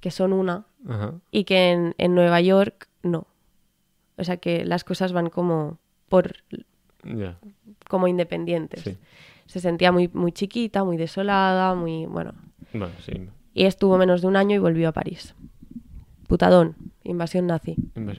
[0.00, 1.14] que son una, Ajá.
[1.30, 3.26] y que en, en Nueva York no.
[4.18, 6.36] O sea que las cosas van como por
[7.88, 8.82] como independientes.
[8.82, 8.96] Sí.
[9.46, 12.32] Se sentía muy, muy chiquita, muy desolada, muy bueno.
[12.72, 13.28] Bueno, sí.
[13.54, 15.34] Y estuvo menos de un año y volvió a París.
[16.26, 16.74] Putadón,
[17.04, 17.76] invasión nazi.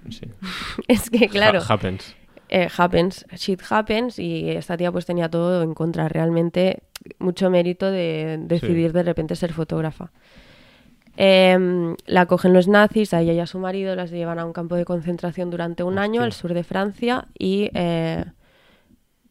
[0.10, 0.22] sí.
[0.88, 2.16] es que claro, Ha- happens.
[2.50, 6.08] eh, happens, shit happens y esta tía pues tenía todo en contra.
[6.08, 6.84] Realmente
[7.20, 10.12] mucho mérito de decidir de repente ser fotógrafa.
[11.20, 14.54] Em, la cogen los nazis, a ella y a su marido las llevan a un
[14.54, 18.24] campo de concentración durante un año al sur de Francia y eh,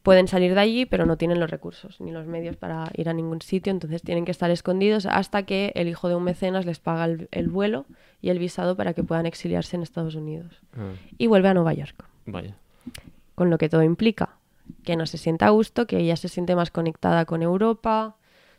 [0.03, 3.13] pueden salir de allí pero no tienen los recursos ni los medios para ir a
[3.13, 6.81] ningún sitio, entonces tienen que estar escondidos hasta que el hijo de un mecenas les
[6.81, 7.87] paga el, el vuelo
[8.21, 10.61] y el visado para que puedan exiliarse en Estados Unidos.
[10.77, 12.57] Ah, Y vuelve a Nueva York vaya.
[13.37, 14.31] con lo que todo implica,
[14.83, 18.17] que no se sienta a gusto, que ella se siente más conectada con Europa,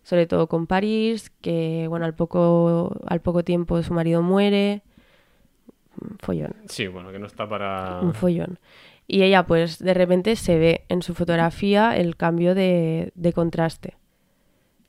[0.08, 4.82] sobre todo con París, que bueno, al poco, al poco tiempo su marido muere,
[6.00, 8.00] un follón, Sí, bueno, que no está para...
[8.02, 8.58] un follón.
[9.06, 13.96] Y ella pues de repente se ve en su fotografía el cambio de, de contraste.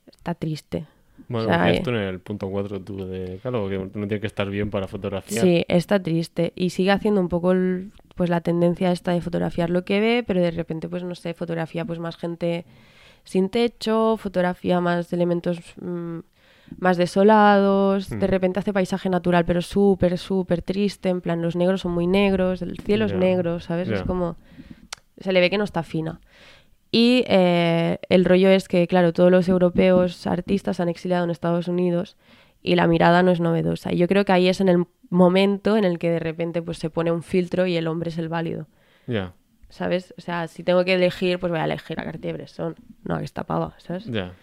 [0.07, 0.85] Está triste.
[1.27, 3.39] Bueno, O sea, eh, tú en el punto 4 tú de...
[3.41, 5.41] Claro, que uno tiene que estar bien para fotografiar.
[5.43, 6.53] Sí, está triste.
[6.55, 10.23] Y sigue haciendo un poco el- pues la tendencia esta de fotografiar lo que ve,
[10.25, 12.65] pero de repente, pues no sé, fotografía pues más gente
[13.23, 16.19] sin techo, fotografía más de elementos mm,
[16.77, 18.21] más desolados, de Mm.
[18.29, 22.61] repente hace paisaje natural, pero súper, súper triste, en plan los negros son muy negros,
[22.61, 23.89] el cielo es negro, ¿sabes?
[23.89, 24.05] Es ya.
[24.05, 24.35] como...
[25.17, 26.21] Se le ve que no está fina.
[26.91, 31.67] Y eh, el rollo es que, claro, todos los europeos artistas han exiliado en Estados
[31.67, 32.17] Unidos
[32.63, 33.91] y la mirada no es novedosa.
[33.91, 36.77] Y yo creo que ahí es en el momento en el que de repente pues,
[36.77, 38.67] se pone un filtro y el hombre es el válido.
[39.07, 39.33] Ya.
[39.69, 40.13] ¿Sabes?
[40.17, 43.43] O sea, si tengo que elegir, pues voy a elegir a Cartier-Bresson, no a esta
[43.43, 44.05] pava, ¿sabes?
[44.05, 44.33] Ya.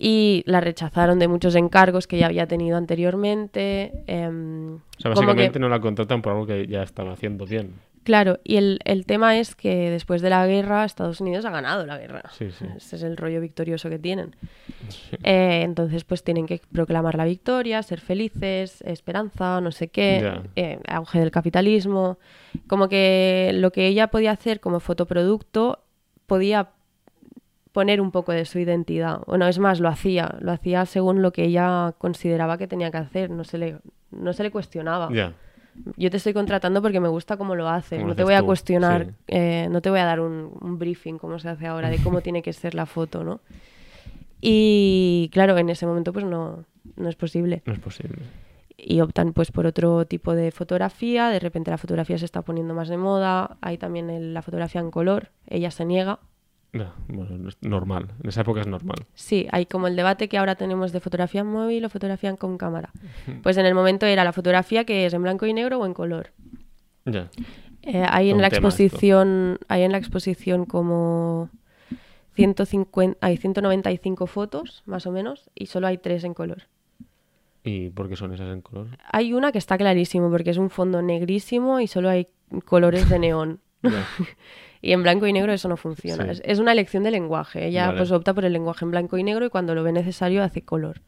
[0.00, 3.92] Y la rechazaron de muchos encargos que ya había tenido anteriormente.
[4.06, 7.72] em, O sea, que- básicamente no la contratan por algo que ya están haciendo bien.
[8.08, 11.84] Claro, y el, el tema es que después de la guerra Estados Unidos ha ganado
[11.84, 12.22] la guerra.
[12.32, 12.64] Sí, sí.
[12.74, 14.34] Ese es el rollo victorioso que tienen.
[15.24, 20.80] Eh, entonces, pues tienen que proclamar la victoria, ser felices, esperanza, no sé qué, eh,
[20.88, 22.18] auge del capitalismo.
[22.66, 25.80] Como que lo que ella podía hacer como fotoproducto
[26.24, 26.70] podía
[27.72, 29.20] poner un poco de su identidad.
[29.26, 30.34] Bueno, es más, lo hacía.
[30.40, 33.28] Lo hacía según lo que ella consideraba que tenía que hacer.
[33.28, 33.76] No se le,
[34.12, 35.10] no se le cuestionaba.
[35.12, 35.34] Ya.
[35.96, 38.04] Yo te estoy contratando porque me gusta cómo lo haces.
[38.04, 39.12] No te voy a tú, cuestionar, sí.
[39.28, 42.20] eh, no te voy a dar un, un briefing como se hace ahora de cómo
[42.20, 43.40] tiene que ser la foto, ¿no?
[44.40, 46.64] Y claro, en ese momento pues no,
[46.96, 47.62] no es posible.
[47.66, 48.18] No es posible.
[48.76, 51.28] Y optan pues por otro tipo de fotografía.
[51.30, 53.56] De repente la fotografía se está poniendo más de moda.
[53.60, 55.30] Hay también el- la fotografía en color.
[55.48, 56.20] Ella se niega.
[56.72, 58.08] Bueno, es normal.
[58.22, 59.06] En esa época es normal.
[59.14, 62.58] Sí, hay como el debate que ahora tenemos de fotografía en móvil o fotografía con
[62.58, 62.90] cámara.
[63.42, 65.94] Pues en el momento era la fotografía que es en blanco y negro o en
[65.94, 66.32] color.
[67.04, 67.30] Ya.
[67.82, 68.56] Eh, hay en la esto.
[68.56, 71.48] exposición, hay en la exposición como
[72.34, 76.64] 150, hay 195 fotos, más o menos, y solo hay tres en color.
[77.64, 78.88] ¿Y por qué son esas en color?
[79.10, 82.28] Hay una que está clarísimo porque es un fondo negrísimo y solo hay
[82.64, 83.60] colores de neón.
[84.80, 86.24] Y en blanco y negro eso no funciona.
[86.24, 86.30] Sí.
[86.30, 87.66] Es, es una elección de lenguaje.
[87.66, 87.98] Ella Vale.
[87.98, 90.62] pues opta por el lenguaje en blanco y negro y cuando lo ve necesario hace
[90.62, 91.00] color.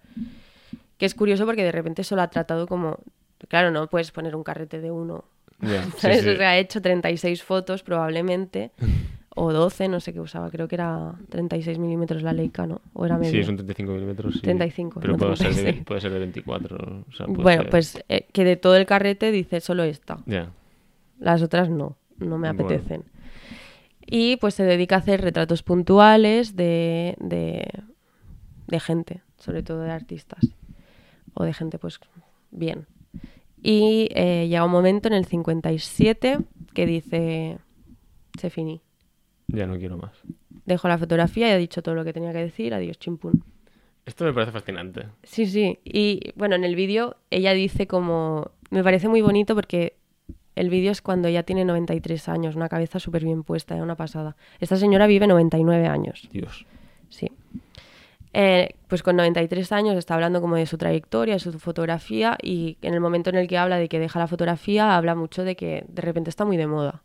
[0.99, 2.99] Que es curioso porque de repente eso lo ha tratado como...
[3.49, 5.25] Claro, no puedes poner un carrete de uno
[5.61, 6.23] Ya, sí, ¿Sabes?
[6.23, 6.29] sí.
[6.31, 8.71] O sea, ha hecho 36 fotos probablemente,
[9.35, 12.83] o 12, no sé qué usaba, creo que era 36 milímetros la Leica, ¿no?
[12.93, 13.33] O era medio.
[13.33, 14.35] Sí, son 35 milímetros.
[14.35, 14.41] sí.
[14.41, 15.85] 35, Pero no puede, ser de, 36.
[15.87, 16.77] puede ser de 24.
[17.09, 20.19] o sea, puede bueno, ser- pues eh, que de todo el carrete dice solo esta.
[20.27, 20.51] Ya.
[21.19, 22.69] Las otras no, no me Bueno.
[24.11, 27.67] Y pues se dedica a hacer retratos puntuales de, de,
[28.67, 30.41] de gente, sobre todo de artistas.
[31.35, 32.01] O de gente, pues,
[32.51, 32.87] bien.
[33.63, 36.41] Y eh, llega un momento en el 57
[36.75, 37.59] que dice,
[38.39, 38.81] se finí.
[39.47, 40.13] Ya no quiero más.
[40.65, 42.75] Dejo la fotografía y ha dicho todo lo que tenía que decir.
[42.75, 43.45] Adiós, chimpún.
[44.07, 45.07] Esto me parece fascinante.
[45.23, 45.79] Sí, sí.
[45.85, 48.51] Y bueno, en el vídeo ella dice como...
[48.71, 50.00] Me parece muy bonito porque
[50.57, 53.97] el vídeo es cuando ella tiene 93 años, una cabeza súper bien puesta, es una
[53.97, 54.37] pasada.
[54.59, 56.67] Esta señora vive 99 años, Dios.
[57.09, 57.31] sí.
[58.33, 62.77] Eh, pues con 93 años está hablando como de su trayectoria, de su fotografía y
[62.81, 65.57] en el momento en el que habla de que deja la fotografía, habla mucho de
[65.57, 67.03] que de repente está muy de moda.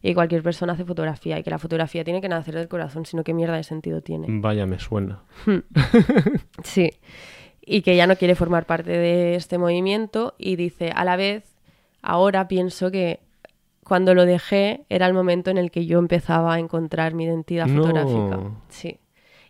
[0.00, 3.24] Y cualquier persona hace fotografía y que la fotografía tiene que nacer del corazón, sino
[3.24, 4.26] qué mierda de sentido tiene.
[4.28, 5.22] Vaya, me suena.
[6.62, 6.90] Sí.
[7.60, 11.47] Y que ya no quiere formar parte de este movimiento y dice, a la vez,
[12.02, 13.20] ahora pienso que
[13.84, 17.66] cuando lo dejé era el momento en el que yo empezaba a encontrar mi identidad
[17.66, 17.82] No.
[17.82, 18.40] fotográfica.
[18.68, 18.98] Sí.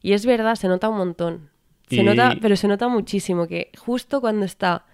[0.00, 1.50] Y es verdad, se nota un montón.
[1.88, 4.84] Se Y- nota, pero se nota muchísimo que justo cuando está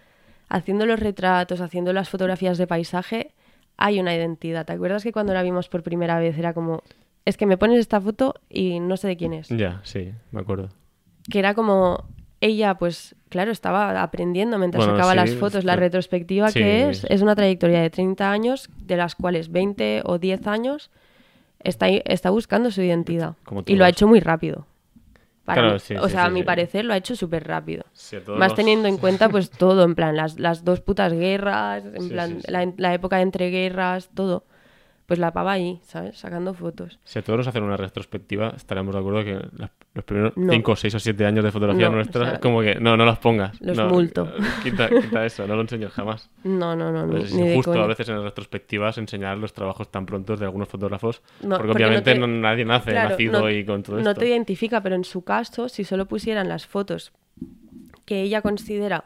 [0.49, 3.33] haciendo los retratos, haciendo las fotografías de paisaje,
[3.77, 4.65] hay una identidad.
[4.65, 6.83] ¿Te acuerdas que cuando la vimos por primera vez era como,
[7.25, 9.49] es que me pones esta foto y no sé de quién es?
[9.49, 10.69] Ya, sí, me acuerdo.
[11.31, 12.05] que era como
[12.45, 15.65] ella, pues claro, estaba aprendiendo mientras Bueno, sacaba sí, las fotos.
[15.65, 20.03] La retrospectiva sí, que es, es- una trayectoria de 30 años, de las cuales 20
[20.05, 20.91] o 10 años
[21.61, 23.35] está, está buscando su identidad.
[23.67, 24.67] Y lo ha hecho muy rápido.
[25.45, 25.81] Para Claro, mí.
[25.81, 27.85] sí, o sí, sea, sí, a mi parecer lo ha hecho súper rápido.
[28.29, 32.09] Más los- teniendo en cuenta pues todo, en plan, las, las dos putas guerras, en
[32.09, 32.41] plan.
[32.49, 34.45] La, la época entre guerras, todo.
[35.07, 36.17] Pues la pava ahí, ¿sabes?
[36.19, 36.99] Sacando fotos.
[37.05, 40.51] Si a todos nos hacen una retrospectiva, estaremos de acuerdo que las- los primeros No.
[40.51, 43.05] 5, 6 o 7 años de fotografía No, nuestra, o sea, como que no, no
[43.05, 43.61] las pongas.
[43.61, 44.33] los no, multo.
[44.63, 46.31] Quita, quita eso, no lo enseñes jamás.
[46.43, 50.07] No, no, no, Pues es injusto a veces en las retrospectivas enseñar los trabajos tan
[50.07, 53.41] prontos de algunos fotógrafos, No, porque, porque no obviamente te- no- nadie nace Claro, nacido
[53.41, 54.21] no- y con todo no esto.
[54.21, 57.13] te identifica, pero en su caso, si solo pusieran las fotos
[58.07, 59.05] que ella considera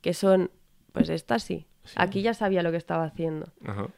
[0.00, 0.52] que son,
[0.92, 1.66] pues estas sí.
[1.96, 3.48] Aquí ya sabía lo que estaba haciendo.
[3.66, 3.88] Ajá.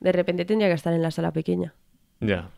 [0.00, 1.74] De repente tendría que estar en la sala pequeña.
[2.20, 2.50] Ya,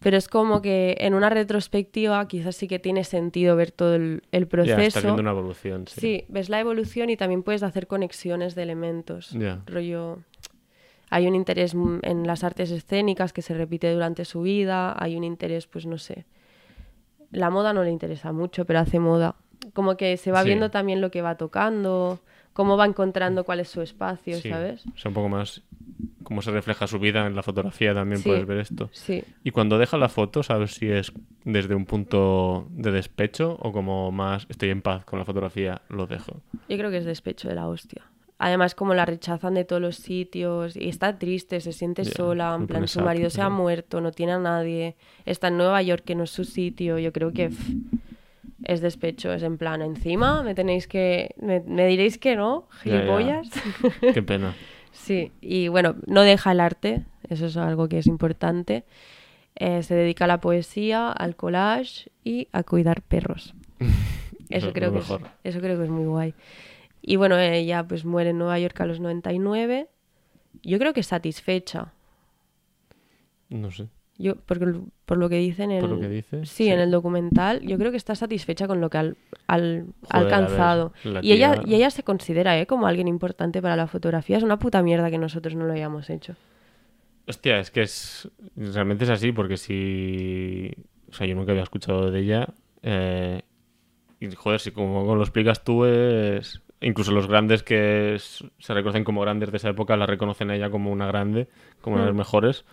[0.00, 4.22] Pero es como que en una retrospectiva quizás sí que tiene sentido ver todo el,
[4.32, 4.80] el ya proceso.
[4.80, 5.86] estás viendo una evolución.
[5.88, 6.00] Sí.
[6.00, 9.30] Sí, ves la evolución y también puedes hacer conexiones de elementos.
[9.32, 9.60] Ya.
[9.66, 10.18] Rollo.
[11.10, 14.94] Hay un interés en las artes escénicas que se repite durante su vida.
[15.02, 16.26] Hay un interés, pues no sé.
[17.30, 19.34] La moda no le interesa mucho, pero hace moda.
[19.74, 20.48] Como que se va Sí.
[20.48, 22.20] viendo también lo que va tocando,
[22.58, 24.84] cómo va encontrando cuál es su espacio, Sí, ¿sabes?
[24.84, 25.62] O sea, un poco más
[26.24, 28.28] cómo se refleja su vida en la fotografía también Sí.
[28.28, 28.90] puedes ver esto.
[28.92, 29.22] Sí.
[29.44, 31.12] Y cuando deja la foto, ¿sabes si es
[31.44, 36.08] desde un punto de despecho o como más estoy en paz con la fotografía, lo
[36.08, 36.42] dejo?
[36.68, 38.02] Yo creo que es despecho de la hostia.
[38.40, 42.66] Además, como la rechazan de todos los sitios y está triste, se siente sola, en
[42.66, 46.16] plan, su marido se ha muerto, no tiene a nadie, está en Nueva York, que
[46.16, 46.98] no es su sitio.
[46.98, 47.70] Yo creo que pff,
[48.64, 51.34] es despecho, es en plan, encima me tenéis que.
[51.40, 52.98] Me, me diréis que no, Ya, ya.
[52.98, 53.48] gilipollas.
[54.14, 54.54] Qué pena.
[54.90, 58.84] Sí, y bueno, no deja el arte, eso es algo que es importante.
[59.54, 63.54] Eh, se dedica a la poesía, al collage y a cuidar perros.
[64.50, 65.08] Eso creo, que es,
[65.44, 66.34] eso creo que es muy guay.
[67.02, 69.86] Y bueno, ella pues muere en Nueva York a los 99.
[70.62, 71.92] Yo creo que satisfecha.
[73.50, 73.88] No sé.
[74.20, 74.66] Yo, porque,
[75.06, 76.68] por lo que dice en el, Por lo que dice, sí, sí.
[76.70, 80.24] en el documental, yo creo que está satisfecha con lo que al- al- ha Joder,
[80.26, 80.92] ver, alcanzado.
[81.22, 82.66] y, ella, y ella se considera ¿eh?
[82.66, 84.36] como alguien importante para la fotografía.
[84.36, 86.34] Es una puta mierda que nosotros no lo hayamos hecho.
[87.28, 88.28] Hostia, es que es.
[88.56, 90.72] Realmente es así, porque si.
[91.10, 92.48] O sea, yo nunca había escuchado de ella.
[92.82, 93.42] eh,
[94.20, 96.60] y joder, si como, lo explicas tú, es.
[96.80, 100.56] Incluso los grandes que es- se reconocen como grandes de esa época la reconocen a
[100.56, 101.48] ella como una grande,
[101.80, 102.18] como una de las Mm.
[102.18, 102.64] mejores,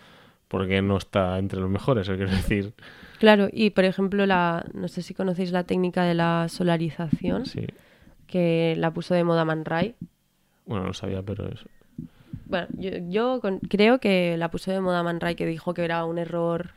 [0.48, 2.72] porque no está entre los mejores, quiero decir.
[3.18, 7.66] Claro, y por ejemplo, la, no sé si conocéis la técnica de la solarización, Sí.
[8.26, 9.94] que la puso de moda Man Ray.
[10.66, 11.60] Bueno, no sabía, pero es.
[12.46, 15.84] Bueno, yo, yo con- creo que la puso de moda Man Ray, que dijo que
[15.84, 16.70] era un error,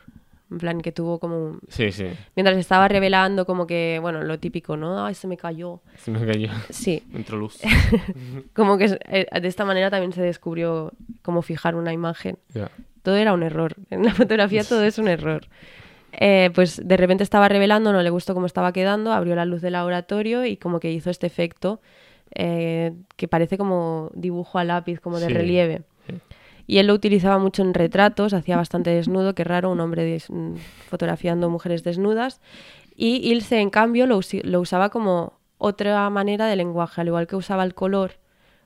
[0.49, 1.37] en plan que tuvo como...
[1.45, 2.07] un- Sí, sí.
[2.35, 5.05] Mientras estaba revelando como que, bueno, lo típico, ¿no?
[5.05, 5.81] Ay, se me cayó.
[5.97, 6.49] Se me cayó.
[6.69, 7.59] Sí, Entró luz.
[8.55, 12.37] como que eh, de esta manera también se descubrió cómo fijar una imagen.
[12.53, 12.71] Ya.
[13.03, 13.75] Todo era un error.
[13.89, 15.47] En la fotografía todo es un error.
[16.11, 19.61] Eh, pues de repente estaba revelando, no le gustó cómo estaba quedando, abrió la luz
[19.61, 21.81] del laboratorio y como que hizo este efecto
[22.35, 25.81] eh, que parece como dibujo a lápiz, como de Sí, relieve.
[26.67, 30.29] Y él lo utilizaba mucho en retratos, hacía bastante desnudo, qué raro, un hombre des-
[30.29, 30.55] mm,
[30.89, 32.41] fotografiando mujeres desnudas.
[32.95, 37.35] Y Ilse, en cambio, lo, lo usaba como otra manera de lenguaje, al igual que
[37.35, 38.13] usaba el color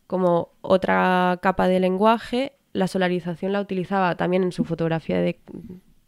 [0.07, 5.39] como otra capa de lenguaje, la solarización la utilizaba también en su fotografía de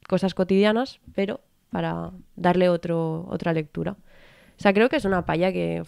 [0.07, 3.91] cosas cotidianas, pero para darle otro, otra lectura.
[3.93, 5.83] O sea, creo que es una palla que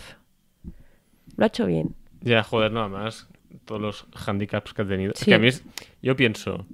[1.35, 1.95] lo ha hecho bien.
[2.21, 3.27] Ya, joder, nada más.
[3.65, 5.13] Todos los handicaps que ha tenido.
[5.13, 5.63] Es que a mí es-
[6.01, 6.65] yo pienso.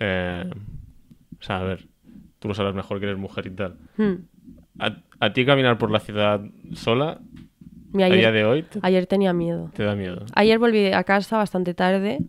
[0.00, 0.44] eh,
[1.40, 1.86] o sea, a ver,
[2.38, 3.76] tú lo sabes mejor que eres mujer y tal.
[3.96, 4.14] Hmm.
[4.78, 6.40] A, a ti caminar por la ciudad
[6.74, 7.20] sola,
[7.92, 9.70] Mira, a día de hoy, te, ayer tenía miedo.
[9.74, 10.24] te da miedo.
[10.34, 12.20] Ayer volví a casa bastante tarde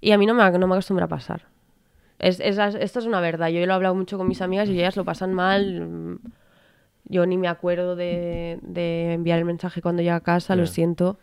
[0.00, 1.42] y a mí no me, no me acostumbra a pasar.
[2.18, 3.48] Es, es- esto es una verdad.
[3.48, 6.18] Yo lo he hablado mucho con mis amigas y ellas lo pasan mal.
[7.06, 10.70] Yo ni me acuerdo de, de enviar el mensaje cuando llegue a casa, lo Ya.
[10.70, 11.18] siento.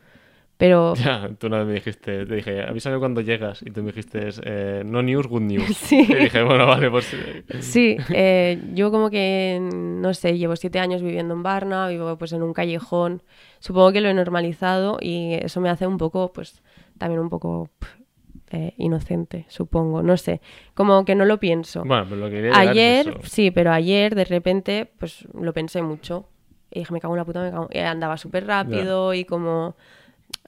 [0.58, 3.64] Pero Ya, tú una vez me dijiste, te dije, avísame cuando llegas.
[3.64, 5.66] Y tú me dijiste, eh, no news, good news.
[5.76, 6.06] Sí.
[6.08, 7.16] Y dije, bueno, vale, pues.
[7.62, 12.32] sí, eh, yo como que, no sé, llevo siete años viviendo en Varna, vivo pues
[12.34, 13.24] en un callejón.
[13.60, 16.62] Supongo que lo he normalizado y eso me hace un poco, pues,
[17.00, 18.01] también un poco pf,
[18.54, 20.02] eh, inocente, supongo.
[20.04, 20.42] No sé,
[20.74, 21.84] como que no lo pienso.
[21.86, 23.20] Bueno, pero lo que es Ayer, eso.
[23.24, 26.26] sí, pero ayer de repente, pues lo pensé mucho.
[26.72, 27.68] Y dije, me cago en la puta, me cago.
[27.72, 29.76] Y andaba súper rápido y como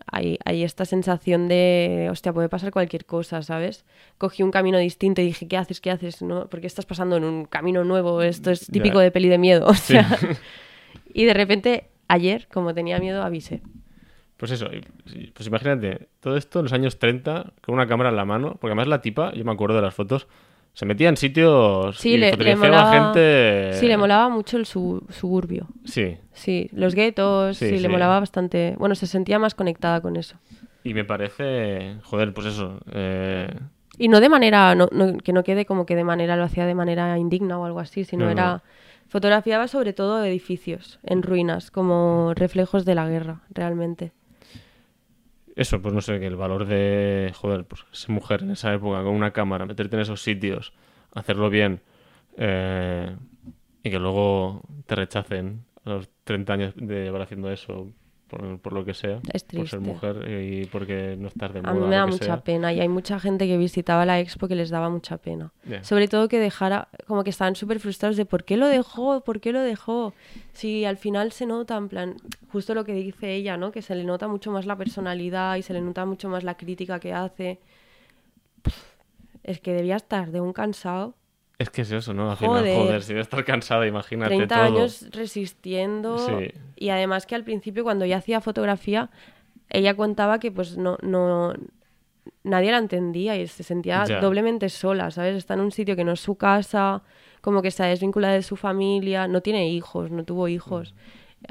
[0.07, 3.85] hay, hay esta sensación de, hostia, puede pasar cualquier cosa, ¿sabes?
[4.17, 5.81] Cogí un camino distinto y dije, ¿qué haces?
[5.81, 6.21] ¿Qué haces?
[6.21, 6.47] ¿No?
[6.47, 8.21] ¿Por qué estás pasando en un camino nuevo?
[8.21, 9.03] Esto es típico Ya.
[9.03, 9.65] de peli de miedo.
[9.67, 9.93] O Sí.
[9.93, 10.17] sea,
[11.13, 13.61] y de repente, ayer, como tenía miedo, avisé.
[14.43, 14.67] Pues eso,
[15.34, 18.71] pues imagínate, todo esto en los años 30, con una cámara en la mano, porque
[18.71, 20.27] además la tipa, yo me acuerdo de las fotos,
[20.73, 23.71] se metía en sitios Sí, y le, le molaba, gente...
[23.71, 25.67] sí, le molaba mucho el su- suburbio.
[25.86, 28.75] Sí, Sí, los guetos, Sí, le molaba bastante.
[28.77, 30.36] Bueno, se sentía más conectada con eso.
[30.84, 33.47] y me parece, joder, pues eso, eh,
[33.97, 36.65] Y no de manera, no- no- que no quede como que de manera lo hacía
[36.65, 38.32] de manera indigna o algo así, sino No, no.
[38.34, 38.63] era.
[39.08, 44.12] Fotografiaba sobre todo edificios en ruinas, como reflejos de la guerra, realmente.
[45.55, 49.03] Eso, pues no sé, que el valor de, joder, pues ser mujer en esa época
[49.03, 50.73] con una cámara, meterte en esos sitios,
[51.13, 51.81] hacerlo bien,
[52.37, 53.15] eh,
[53.83, 57.91] y que luego te rechacen a los 30 años de llevar haciendo eso,
[58.34, 61.72] por, por lo que sea, Es por ser mujer y porque no estás de moda.
[61.72, 62.43] A mí me da mucha sea.
[62.43, 65.52] pena y hay mucha gente que visitaba la expo que les daba mucha pena.
[65.82, 69.39] Sobre todo que dejara, como que estaban súper frustrados de por qué lo dejó, por
[69.39, 70.13] qué lo dejó.
[70.54, 72.15] Si al final se nota, en plan,
[72.52, 73.72] justo lo que dice ella, ¿no?
[73.72, 76.56] Que se le nota mucho más la personalidad y se le nota mucho más la
[76.56, 77.60] crítica que hace.
[79.43, 81.15] Es que debía estar de un cansado.
[81.59, 82.31] Es que es eso, ¿no?
[82.31, 82.77] Al final, Joder.
[82.77, 84.65] joder, si debe estar cansada, imagínate 30 todo.
[84.79, 86.51] años resistiendo Sí.
[86.75, 89.09] y además que al principio cuando ya hacía fotografía
[89.69, 91.53] ella contaba que pues no no
[92.43, 94.19] nadie la entendía y se sentía Ya.
[94.19, 95.35] doblemente sola, ¿sabes?
[95.35, 97.01] Está en un sitio que no es su casa,
[97.41, 100.93] como que se ha desvinculado de su familia, no tiene hijos, no tuvo hijos.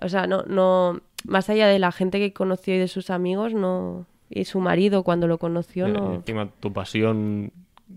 [0.03, 3.55] O sea, no no más allá de la gente que conoció y de sus amigos,
[3.55, 6.15] no Y su marido, cuando lo conoció, y no.
[6.15, 7.53] encima tu pasión,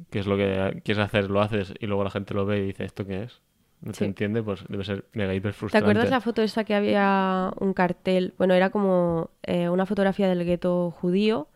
[0.10, 2.65] que es lo que quieres hacer, lo haces y luego la gente lo ve y
[2.67, 3.41] dice, ¿esto qué es?
[3.81, 3.99] No Sí.
[3.99, 5.86] te entiende, pues debe ser mega hiper ¿Te frustrante.
[5.89, 8.34] acuerdas la foto esa que había un cartel?
[8.38, 11.49] Bueno, era como eh, una fotografía del gueto judío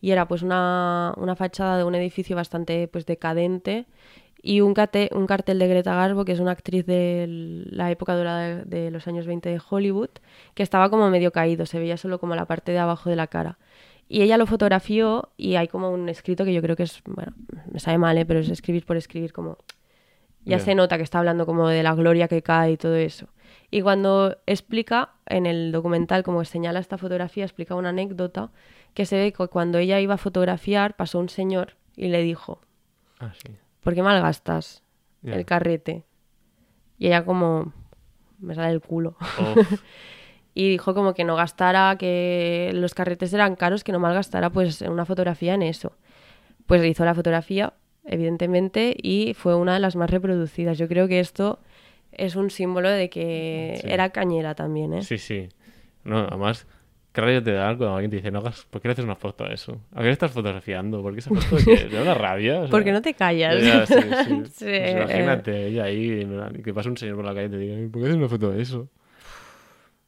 [0.00, 3.86] y era pues una, una fachada de un edificio bastante pues decadente
[4.42, 7.26] y un, cate- un cartel de Greta Garbo, que es una actriz de
[7.70, 10.10] la época dorada de, de los años 20 de Hollywood,
[10.54, 13.26] que estaba como medio caído, se veía solo como la parte de abajo de la
[13.26, 13.58] cara.
[14.08, 17.32] Y ella lo fotografió y hay como un escrito que yo creo que es, bueno,
[17.70, 18.24] me sabe mal, ¿eh?
[18.24, 19.58] pero es escribir por escribir como
[20.44, 23.26] ya se nota que está hablando como de la gloria que cae y todo eso.
[23.70, 28.52] Y cuando explica en el documental, como señala esta fotografía, explica una anécdota
[28.94, 32.60] que se ve que cuando ella iba a fotografiar pasó un señor y le dijo,
[33.18, 33.56] Ah, sí.
[33.82, 34.84] ¿por qué malgastas
[35.24, 36.04] el carrete?
[36.98, 37.72] Y ella como,
[38.38, 39.16] me sale el culo.
[40.58, 44.80] Y dijo como que no gastara, que los carretes eran caros, que no malgastara pues
[44.80, 45.92] una fotografía en eso.
[46.64, 47.74] Pues hizo la fotografía,
[48.06, 50.78] evidentemente, y fue una de las más reproducidas.
[50.78, 51.58] Yo creo que esto
[52.10, 53.86] es un símbolo de que Sí.
[53.90, 55.02] era cañera también, ¿eh?
[55.02, 55.50] sí, sí.
[56.04, 56.66] No, además,
[57.12, 59.16] ¿qué rayo te da cuando alguien te dice, no hagas, ¿por qué le haces una
[59.16, 59.78] foto a eso?
[59.92, 61.02] ¿A qué le estás fotografiando?
[61.02, 62.60] ¿Por qué esa foto te da una rabia?
[62.60, 63.62] O sea, Porque no te callas.
[63.62, 64.42] ya, sí, sí.
[64.54, 66.26] Sí, Pues imagínate, ella ahí,
[66.64, 68.50] que pasa un señor por la calle y te diga, ¿por qué haces una foto
[68.52, 68.88] de eso?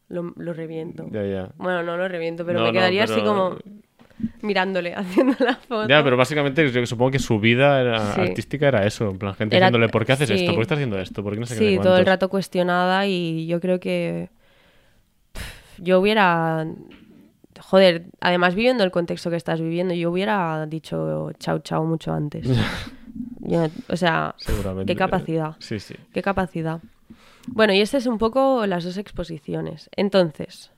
[0.09, 1.07] Lo, lo reviento.
[1.11, 1.51] Ya, ya.
[1.59, 3.57] Bueno, no lo reviento, pero No, me no, quedaría así como
[4.43, 5.89] mirándole, haciendo la foto.
[5.89, 8.21] Ya, pero básicamente yo supongo que su vida era- Sí.
[8.23, 10.35] artística era eso, en plan, gente Era- diciéndole, ¿por qué haces sí.
[10.35, 10.47] esto?
[10.53, 11.23] ¿Por qué estás haciendo esto?
[11.23, 12.07] ¿Por qué no sé qué, Sí, todo el cuántos?".
[12.07, 14.31] rato cuestionada y yo creo que
[15.79, 16.67] yo hubiera,
[17.61, 22.49] joder, además viviendo el contexto que estás viviendo, yo hubiera dicho chao chao mucho antes.
[23.41, 24.35] Yo- o sea,
[24.87, 25.95] qué capacidad, Sí, sí.
[26.13, 26.81] qué capacidad.
[27.53, 29.89] Bueno, y estas es un poco las dos exposiciones.
[29.97, 30.71] Entonces,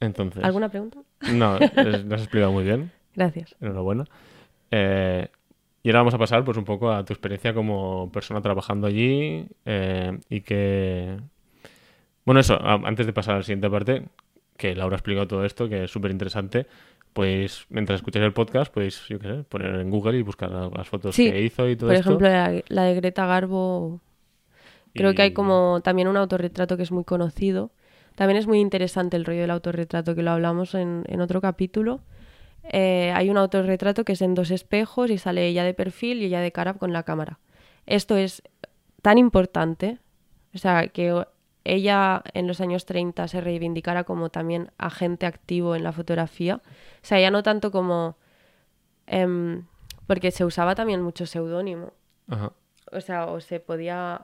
[0.00, 0.42] Entonces.
[0.44, 1.00] ¿alguna pregunta?
[1.32, 2.90] No, es- lo has explicado muy bien.
[3.14, 3.54] Gracias.
[3.60, 4.04] Enhorabuena.
[4.70, 5.28] Eh,
[5.82, 9.46] y ahora vamos a pasar pues un poco a tu experiencia como persona trabajando allí
[9.66, 11.16] eh, y que...
[12.24, 14.04] Bueno, eso, antes de pasar a la siguiente parte,
[14.56, 16.66] que Laura ha explicado todo esto, que es súper interesante,
[17.12, 20.88] pues mientras escucháis el podcast, pues yo qué sé, poner en Google y buscar las
[20.88, 22.08] fotos Sí, que hizo y todo Por esto.
[22.10, 24.00] ejemplo, la, la de Greta Garbo,
[24.94, 27.70] creo que hay Y- como también un autorretrato que es muy conocido.
[28.14, 32.00] También es muy interesante el rollo del autorretrato, que lo hablamos en, en otro capítulo.
[32.62, 36.26] Eh, hay un autorretrato que es en dos espejos y sale ella de perfil y
[36.26, 37.38] ella de cara con la cámara.
[37.86, 38.42] Esto es
[39.02, 39.98] tan importante,
[40.54, 41.24] o sea, que
[41.64, 46.56] ella en los años 30 se reivindicara como también agente activo en la fotografía.
[46.56, 46.60] O
[47.06, 48.16] sea, ya no tanto como...
[49.06, 49.64] em,
[50.06, 51.92] porque se usaba también mucho seudónimo.
[52.92, 54.22] O sea, o se podía...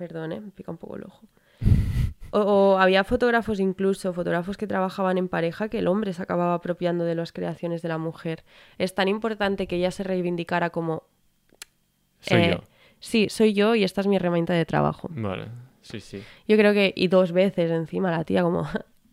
[0.00, 0.40] Perdón, ¿eh?
[0.40, 1.26] me pica un poco el ojo.
[2.30, 6.54] O, o había fotógrafos incluso, fotógrafos que trabajaban en pareja, que el hombre se acababa
[6.54, 8.42] apropiando de las creaciones de la mujer.
[8.78, 11.02] Es tan importante que ella se reivindicara como...
[12.20, 12.64] Soy eh, yo.
[12.98, 15.10] Sí, soy yo y esta es mi herramienta de trabajo.
[15.10, 15.48] Vale,
[15.82, 16.22] sí, sí.
[16.48, 16.94] Yo creo que...
[16.96, 18.66] Y dos veces encima la tía como...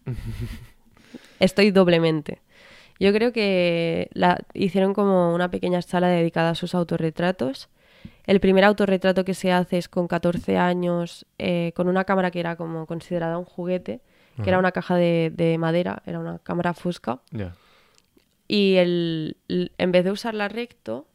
[1.42, 2.42] Estoy doblemente.
[2.98, 7.68] Yo creo que la, hicieron como una pequeña sala dedicada a sus autorretratos.
[8.28, 12.40] El primer autorretrato que se hace es con 14 años, eh, con una cámara que
[12.42, 14.02] era como considerada un juguete,
[14.44, 17.22] que era una caja de, de madera, era una cámara fusca.
[18.48, 21.08] Y el, el- en vez de usarla recto,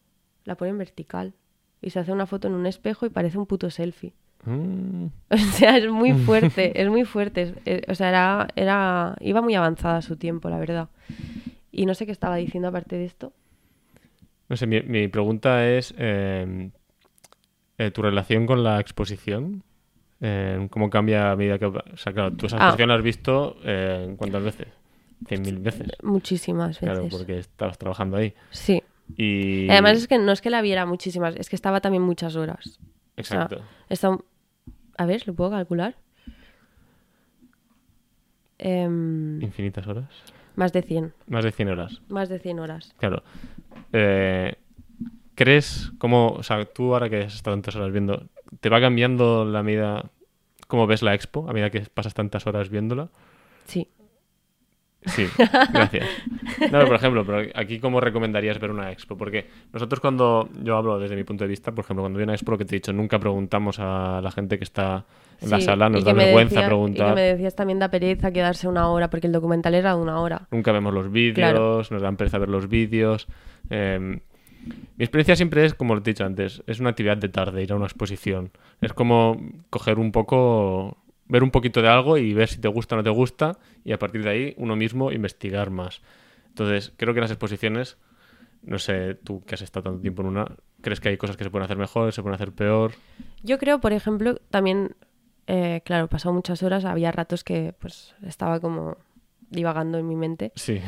[0.43, 1.33] la ponen vertical.
[1.81, 4.13] Y se hace una foto en un espejo y parece un puto selfie.
[4.45, 7.53] Mm, O sea, es muy fuerte, es muy fuerte.
[7.65, 10.89] eh, o sea, era, era, iba muy avanzada a su tiempo, la verdad.
[11.71, 13.33] Y no sé qué estaba diciendo aparte de esto.
[14.49, 16.69] No sé, mi, mi pregunta es eh,
[17.77, 19.63] eh, tu relación con la exposición.
[20.21, 21.65] Eh, ¿Cómo cambia a medida que...
[21.65, 22.59] O sea, claro, tú esa Ah.
[22.59, 24.67] exposición la has visto eh, ¿cuántas veces?
[25.27, 25.87] Cien mil veces.
[26.01, 26.89] Muchísimas veces.
[26.89, 28.33] Claro, porque estabas trabajando ahí.
[28.51, 28.81] Sí.
[29.17, 29.69] Y...
[29.69, 32.79] Además es que no es que la viera muchísimas, es que estaba también muchas horas.
[33.17, 33.61] O sea, Exacto.
[33.89, 34.17] está-
[34.97, 35.95] A ver, ¿lo puedo calcular?
[38.59, 40.09] Em, Infinitas horas.
[40.55, 41.13] más de 100.
[41.27, 42.01] Más de 100 horas.
[42.09, 42.93] Más de 100 horas.
[42.97, 43.23] Claro.
[43.91, 44.55] Eh,
[45.35, 48.23] ¿Crees cómo, o sea, tú ahora que has estado tantas horas viendo,
[48.59, 50.05] te va cambiando la medida,
[50.67, 53.09] cómo ves la expo a medida que pasas tantas horas viéndola?
[53.65, 53.87] Sí.
[55.05, 55.27] Sí,
[55.73, 56.07] gracias.
[56.61, 60.77] No, pero, por ejemplo, pero aquí cómo recomendarías ver una expo, porque nosotros cuando yo
[60.77, 62.75] hablo desde mi punto de vista, por ejemplo, cuando vi una expo lo que te
[62.75, 65.03] he dicho, nunca preguntamos a la gente que está
[65.41, 67.09] en la sala, y nos da vergüenza decía- Y preguntar.
[67.09, 70.21] que me decías también da pereza quedarse una hora, porque el documental era de una
[70.21, 70.47] hora.
[70.51, 71.81] Nunca vemos los vídeos, Claro.
[71.89, 73.27] nos dan pereza ver los vídeos.
[73.69, 74.19] Eh,
[74.97, 77.71] mi experiencia siempre es, como lo he dicho antes, es una actividad de tarde, ir
[77.71, 78.51] a una exposición.
[78.81, 79.39] Es como
[79.69, 80.97] coger un poco,
[81.27, 83.91] ver un poquito de algo y ver si te gusta o no te gusta y
[83.91, 86.01] a partir de ahí uno mismo investigar más.
[86.49, 87.97] Entonces, creo que las exposiciones,
[88.61, 90.45] no sé, tú que has estado tanto tiempo en una,
[90.81, 92.91] ¿crees que hay cosas que se pueden hacer mejor, se pueden hacer peor?
[93.41, 94.95] Yo creo, por ejemplo, también,
[95.47, 98.97] eh, claro, pasado muchas horas, había ratos que pues estaba como
[99.49, 100.79] divagando en mi mente Sí.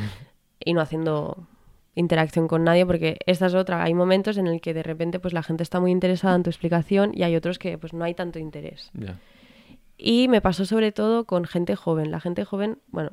[0.59, 1.47] y no haciendo
[1.95, 5.33] interacción con nadie porque esta es otra, hay momentos en el que de repente pues
[5.33, 8.13] la gente está muy interesada en tu explicación y hay otros que pues no hay
[8.13, 8.91] tanto interés.
[9.97, 12.11] Y me pasó sobre todo con gente joven.
[12.11, 13.11] La gente joven, bueno,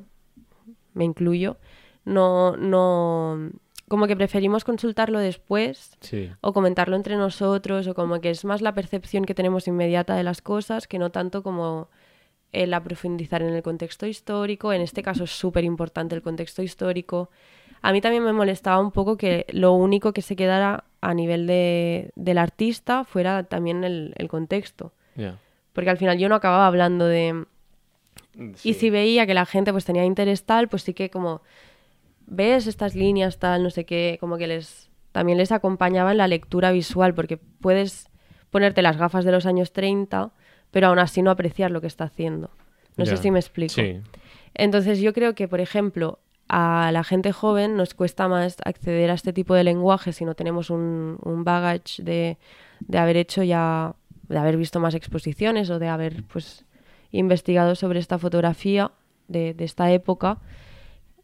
[0.93, 1.57] me incluyo,
[2.03, 3.51] no, no,
[3.87, 6.29] como que preferimos consultarlo después Sí.
[6.41, 10.23] o comentarlo entre nosotros o como que es más la percepción que tenemos inmediata de
[10.23, 11.89] las cosas que no tanto como
[12.51, 14.73] el aprofundizar en el contexto histórico.
[14.73, 17.29] En este caso es súper importante el contexto histórico.
[17.83, 21.45] A mí también me molestaba un poco que lo único que se quedara a nivel
[21.45, 24.93] de, del artista fuera también el, el contexto.
[25.15, 25.37] Ya.
[25.73, 27.45] Porque al final yo no acababa hablando de...
[28.55, 28.69] Sí.
[28.69, 31.41] Y si veía que la gente pues tenía interés tal, pues sí que como
[32.25, 36.27] ves estas líneas tal, no sé qué, como que les también les acompañaba en la
[36.27, 38.09] lectura visual, porque puedes
[38.49, 40.31] ponerte las gafas de los años 30,
[40.71, 42.49] pero aún así no apreciar lo que está haciendo.
[42.97, 43.75] No sé si me explico.
[43.75, 44.01] Sí.
[44.55, 46.19] Entonces yo creo que, por ejemplo,
[46.49, 50.35] a la gente joven nos cuesta más acceder a este tipo de lenguaje si no
[50.35, 52.37] tenemos un, un baggage de,
[52.79, 53.95] de haber hecho ya,
[54.27, 56.65] de haber visto más exposiciones o de haber pues
[57.11, 58.91] investigado sobre esta fotografía
[59.27, 60.39] de, de esta época.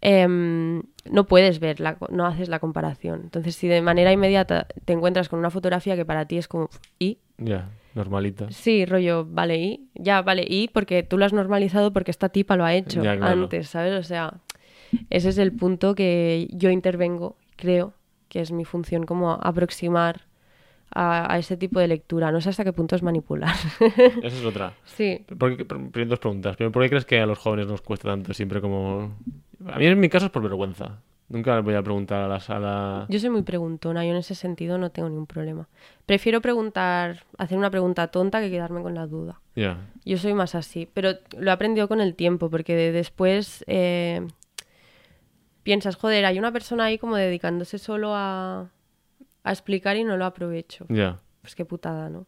[0.01, 3.21] Em, no puedes ver, la, no haces la comparación.
[3.23, 6.69] Entonces, si de manera inmediata te encuentras con una fotografía que para ti es como,
[6.99, 7.17] ¿y?
[7.37, 7.69] Ya.
[7.95, 8.51] Normalita.
[8.51, 12.55] Sí, rollo, vale, y ya, vale, y porque tú lo has normalizado porque esta tipa
[12.55, 13.25] lo ha hecho claro.
[13.25, 13.93] antes, ¿sabes?
[13.93, 14.35] O sea,
[15.09, 17.93] ese es el punto que yo intervengo, creo,
[18.27, 20.21] que es mi función como aproximar
[20.91, 22.31] a, a ese tipo de lectura.
[22.31, 23.53] No sé hasta qué punto es manipular.
[24.23, 24.73] Esa es otra.
[24.85, 25.23] sí.
[25.37, 26.55] ¿Por qué- dos preguntas.
[26.55, 29.15] Primero, ¿por qué crees que a los jóvenes nos cuesta tanto siempre como...
[29.67, 31.01] A mí en mi caso es por vergüenza.
[31.27, 33.05] Nunca voy a preguntar a la sala...
[33.07, 35.67] Yo soy muy preguntona, yo en ese sentido no tengo ningún problema.
[36.07, 39.39] Prefiero preguntar, hacer una pregunta tonta que quedarme con la duda.
[39.55, 39.77] Ya.
[40.05, 44.25] Yo soy más así, pero lo he aprendido con el tiempo, porque de- después eh,
[45.69, 48.69] piensas, joder, hay una persona ahí como dedicándose solo a,
[49.43, 50.85] a explicar y no lo aprovecho.
[50.89, 51.19] Ya.
[51.41, 52.25] Pues qué putada, ¿no?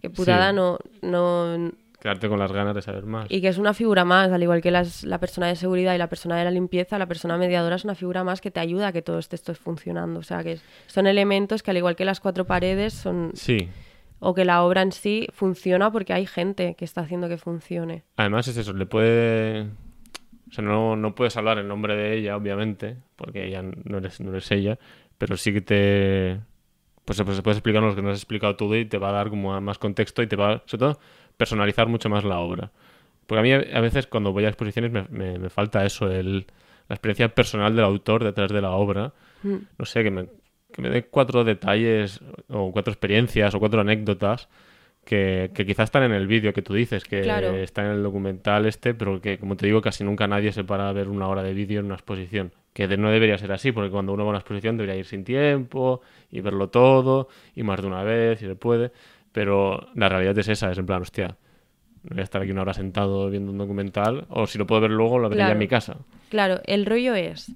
[0.00, 0.56] Qué putada Sí.
[0.56, 1.70] no, no...
[2.00, 3.26] Quedarte con las ganas de saber más.
[3.30, 5.98] Y que es una figura más, al igual que las- la persona de seguridad y
[5.98, 8.88] la persona de la limpieza, la persona mediadora es una figura más que te ayuda
[8.88, 10.18] a que todo esto esté funcionando.
[10.18, 13.30] O sea, que son elementos que al igual que las cuatro paredes son...
[13.34, 13.68] Sí.
[14.18, 18.02] O que la obra en sí funciona porque hay gente que está haciendo que funcione.
[18.16, 19.68] Además es eso, le puede...
[20.50, 24.20] O sea, no, no puedes hablar en nombre de ella, obviamente, porque ella no eres,
[24.20, 24.78] no eres ella,
[25.18, 26.40] pero sí que te...
[27.04, 29.10] Pues se, pues se puede explicar lo que no has explicado tú y te va
[29.10, 31.00] a dar como más contexto y te va, sobre todo,
[31.36, 32.70] personalizar mucho más la obra.
[33.26, 36.10] Porque a mí a a veces cuando voy a exposiciones me, me- me falta eso,
[36.10, 36.46] el,
[36.88, 39.12] la experiencia personal del autor detrás de la obra.
[39.42, 39.56] Mm.
[39.78, 40.26] No sé, que me,
[40.72, 44.48] que me dé cuatro detalles o cuatro experiencias o cuatro anécdotas
[45.04, 47.54] que, que quizás están en el vídeo que tú dices, que Claro.
[47.56, 50.88] están en el documental este, pero que, como te digo, casi nunca nadie se para
[50.88, 52.52] a ver una hora de vídeo en una exposición.
[52.72, 55.06] Que de- no debería ser así, porque cuando uno va a una exposición debería ir
[55.06, 58.92] sin tiempo y verlo todo, y más de una vez, si se puede.
[59.32, 61.36] Pero la realidad es esa, es en plan, hostia,
[62.04, 64.90] voy a estar aquí una hora sentado viendo un documental, o si lo puedo ver
[64.92, 65.96] luego, lo veré ya en mi casa.
[66.28, 67.52] Claro, el rollo es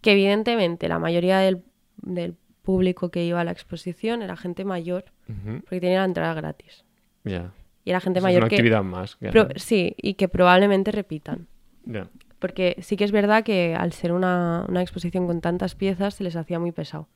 [0.00, 1.62] que evidentemente la mayoría del,
[1.98, 5.04] del público que iba a la exposición era gente mayor,
[5.62, 6.84] Porque tenía la entrada gratis.
[7.24, 7.52] Ya.
[7.84, 8.56] Y era gente Esa es mayor una que...
[8.56, 9.16] actividad más.
[9.16, 9.58] que pro- hacen.
[9.58, 11.46] sí, y que probablemente repitan.
[11.84, 12.06] Ya.
[12.38, 16.24] Porque sí que es verdad que al ser una, una exposición con tantas piezas se
[16.24, 17.08] les hacía muy pesado.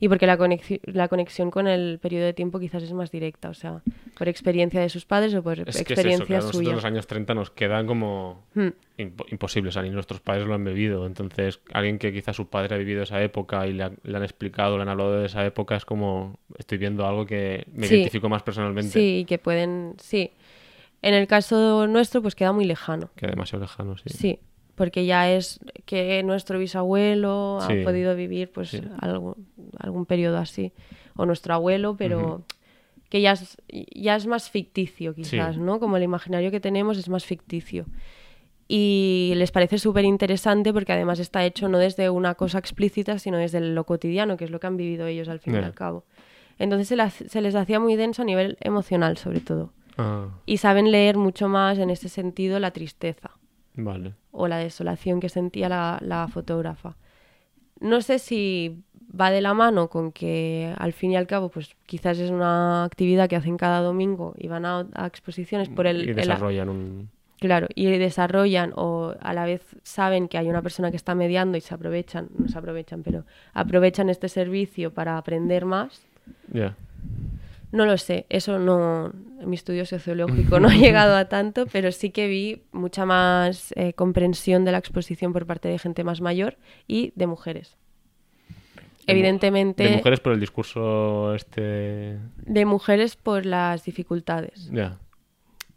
[0.00, 3.48] Y porque la, conexi- la conexión con el periodo de tiempo quizás es más directa,
[3.50, 3.82] o sea,
[4.16, 6.74] por experiencia de sus padres o por Es que es eso, experiencia claro, nosotros suya.
[6.76, 8.68] los años 30 nos quedan como Hmm.
[8.98, 11.06] impo- imposibles, o sea, ni nuestros padres lo han vivido.
[11.06, 14.22] Entonces, alguien que quizás su padre ha vivido esa época y le, ha- le han
[14.22, 17.96] explicado, le han hablado de esa época, es como estoy viendo algo que me Sí.
[17.96, 18.90] identifico más personalmente.
[18.92, 20.30] Sí, y que pueden, sí.
[21.02, 23.10] En el caso nuestro, pues queda muy lejano.
[23.14, 24.04] Que demasiado lejano, sí.
[24.08, 24.38] Sí,
[24.78, 27.80] porque ya es que nuestro bisabuelo Sí.
[27.80, 28.80] ha podido vivir pues Sí.
[29.00, 29.36] algo-
[29.78, 30.72] algún periodo así,
[31.16, 32.44] o nuestro abuelo, pero
[33.10, 33.58] que ya es,
[33.94, 35.60] ya es más ficticio quizás, Sí.
[35.60, 35.80] ¿no?
[35.80, 37.84] Como el imaginario que tenemos es más ficticio.
[38.70, 43.38] Y les parece súper interesante porque además está hecho no desde una cosa explícita, sino
[43.38, 45.66] desde lo cotidiano, que es lo que han vivido ellos al fin y Ya.
[45.66, 46.04] al cabo.
[46.58, 49.72] Entonces se, las- se les hacía muy denso a nivel emocional, sobre todo.
[49.96, 53.30] Ah, Y saben leer mucho más en este sentido la tristeza
[53.78, 54.12] vale.
[54.32, 56.96] o la desolación que sentía la, la fotógrafa.
[57.80, 58.82] No sé si
[59.18, 62.84] va de la mano con que al fin y al cabo, pues quizás es una
[62.84, 66.68] actividad que hacen cada domingo y van a, a exposiciones por el, y el- desarrollan
[66.68, 67.08] un...
[67.40, 71.56] Claro, y desarrollan o a la vez saben que hay una persona que está mediando
[71.56, 73.24] y se aprovechan, no se aprovechan, pero
[73.54, 76.02] aprovechan este servicio para aprender más.
[76.52, 76.74] Ya.
[77.70, 81.92] No lo sé, eso no, en mi estudio sociológico no ha llegado a tanto, pero
[81.92, 86.20] sí que vi mucha más eh, comprensión de la exposición por parte de gente más
[86.22, 86.56] mayor
[86.86, 87.76] y de mujeres.
[89.06, 92.18] De mu- Evidentemente, De mujeres por el discurso este...
[92.46, 94.70] de mujeres por las dificultades.
[94.70, 94.98] Ya.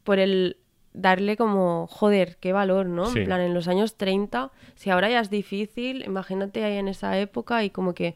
[0.04, 0.58] por el
[0.94, 3.06] darle como, joder, qué valor, ¿no?
[3.06, 3.20] Sí.
[3.20, 7.18] En plan, en los años 30, si ahora ya es difícil, imagínate ahí en esa
[7.20, 8.16] época y como que,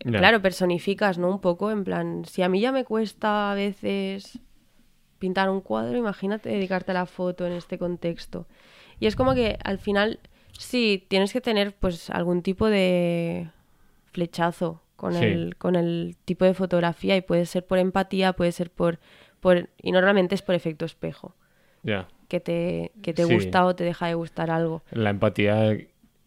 [0.00, 1.28] Claro, personificas, ¿no?
[1.28, 4.38] Un poco, en plan, si a mí ya me cuesta a veces
[5.18, 8.46] pintar un cuadro, imagínate dedicarte a la foto en este contexto.
[9.00, 10.20] Y es como que al final,
[10.56, 13.50] sí, tienes que tener pues algún tipo de
[14.12, 15.24] flechazo con, Sí.
[15.24, 18.98] el, con el tipo de fotografía y puede ser por empatía, puede ser por,
[19.40, 19.68] por...
[19.82, 21.34] Y normalmente es por efecto espejo,
[21.82, 22.08] Ya.
[22.28, 23.32] que te, que te Sí.
[23.34, 24.82] gusta o te deja de gustar algo.
[24.92, 25.76] La empatía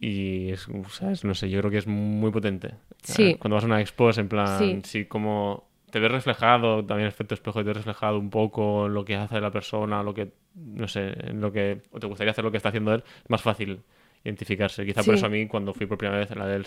[0.04, 1.24] y es, ¿sabes?
[1.24, 2.74] No sé, yo creo que es muy potente.
[3.02, 3.34] Sí.
[3.34, 4.80] Ah, Cuando vas a una expo es en plan, Sí.
[4.84, 5.04] sí.
[5.06, 9.04] como te ves reflejado, también el efecto espejo, te ves reflejado un poco en lo
[9.04, 12.42] que hace la persona, lo que, no sé, en lo que, o te gustaría hacer
[12.44, 13.80] lo que está haciendo él, es más fácil
[14.24, 14.84] identificarse.
[14.84, 15.18] Quizá por Sí.
[15.18, 16.66] eso a mí, cuando fui por primera vez en la del,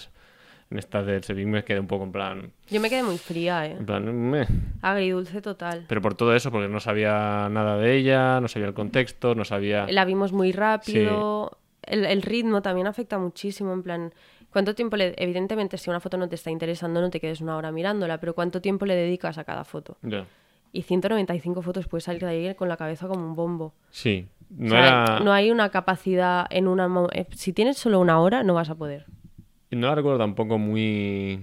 [0.70, 3.66] en esta del Sevilla, me quedé un poco en plan, Yo me quedé muy fría,
[3.66, 3.72] ¿eh?
[3.80, 4.46] en plan, meh.
[4.82, 5.86] Agridulce total.
[5.88, 9.44] Pero por todo eso, porque no sabía nada de ella, no sabía el contexto, no
[9.44, 9.88] sabía...
[9.90, 11.58] La vimos muy rápido.
[11.88, 14.14] El, el ritmo también afecta muchísimo, en plan,
[14.52, 15.14] ¿cuánto tiempo le...
[15.18, 18.34] Evidentemente, si una foto no te está interesando, no te quedes una hora mirándola, pero
[18.36, 19.98] ¿cuánto tiempo le dedicas a cada foto?
[20.02, 20.26] Ya.
[20.72, 23.74] Y 195 fotos puedes salir de ahí con la cabeza como un bombo.
[23.92, 25.20] Sí, no O sea, era...
[25.22, 26.90] no hay una capacidad en una...
[27.14, 29.06] eh, Si tienes solo una hora, no vas a poder.
[29.72, 31.42] No la recuerdo tampoco muy.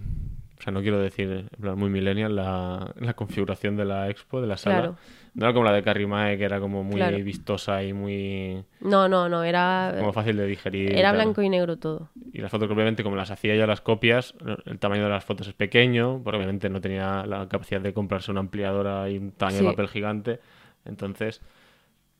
[0.58, 4.40] O sea, no quiero decir, en plan, muy millennial la, la configuración de la expo,
[4.40, 4.76] de la sala.
[4.76, 4.96] Claro.
[5.34, 7.16] No era como la de Carrie Mae, que era como muy Claro.
[7.24, 8.62] vistosa y muy.
[8.80, 9.94] No, no, no, era...
[9.98, 10.92] como fácil de digerir.
[10.92, 11.16] y Era tal.
[11.22, 12.10] blanco y negro todo.
[12.34, 14.34] Y las fotos, obviamente, como las hacía yo las copias,
[14.66, 18.30] el tamaño de las fotos es pequeño, porque obviamente no tenía la capacidad de comprarse
[18.30, 19.64] una ampliadora y un tamaño Sí.
[19.64, 20.40] de papel gigante.
[20.84, 21.40] Entonces,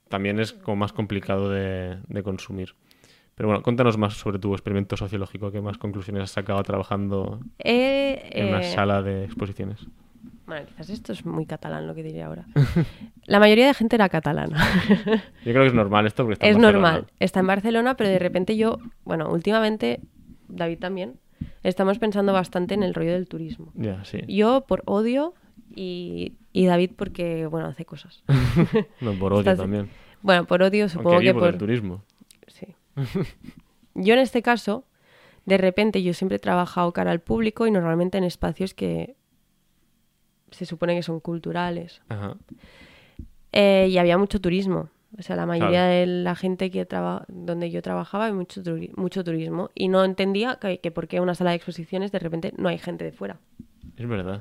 [0.08, 2.74] también es como más complicado de, de consumir.
[3.34, 8.28] Pero bueno, cuéntanos más sobre tu experimento sociológico, qué más conclusiones has sacado trabajando Eh,
[8.32, 9.86] en una eh, sala de exposiciones.
[10.46, 12.46] Bueno, quizás esto es muy catalán lo que diré ahora.
[13.26, 14.58] La mayoría de gente era catalana.
[15.44, 16.88] Yo creo que es normal esto porque está en es Barcelona.
[16.90, 17.06] normal.
[17.20, 20.00] Está en Barcelona, pero de repente yo, bueno, últimamente,
[20.48, 21.20] David también,
[21.62, 23.72] estamos pensando bastante en el rollo del turismo.
[24.02, 24.20] Sí.
[24.26, 25.34] Yo por odio
[25.74, 28.24] y, y David porque, bueno, hace cosas.
[29.00, 29.88] No, por odio Estás- también.
[30.22, 31.56] Bueno, por odio supongo Aunque que por...
[31.58, 32.02] turismo.
[32.48, 32.66] Sí.
[33.94, 34.84] Yo en este caso,
[35.46, 39.16] de repente yo siempre he trabajado cara al público y normalmente en espacios que
[40.52, 42.00] se supone que son culturales.
[42.08, 42.36] Ajá.
[43.52, 44.88] Eh, y había mucho turismo.
[45.18, 45.92] O sea, la mayoría Claro.
[45.94, 49.70] de la gente que traba donde yo trabajaba hay mucho, turi- mucho turismo.
[49.74, 52.78] Y no entendía que, que por qué una sala de exposiciones de repente no hay
[52.78, 53.36] gente de fuera.
[53.96, 54.40] Es verdad.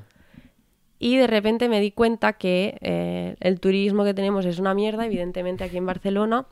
[0.98, 5.04] Y de repente me di cuenta que eh, el turismo que tenemos es una mierda,
[5.04, 6.46] evidentemente aquí en Barcelona.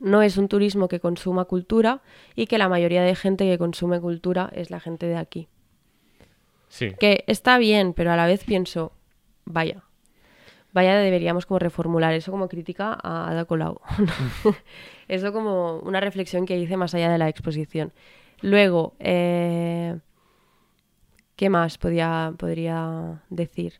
[0.00, 2.00] No es un turismo que consuma cultura
[2.34, 5.48] y que la mayoría de gente que consume cultura es la gente de aquí.
[6.72, 6.94] Sí.
[6.98, 8.92] Que está bien, pero a la vez pienso,
[9.44, 9.82] vaya,
[10.72, 13.78] vaya deberíamos como reformular eso como crítica a Ada Colau.
[15.08, 17.92] eso como una reflexión que hice más allá de la exposición.
[18.40, 19.98] Luego, eh,
[21.36, 23.74] ¿qué más podía, podría decir?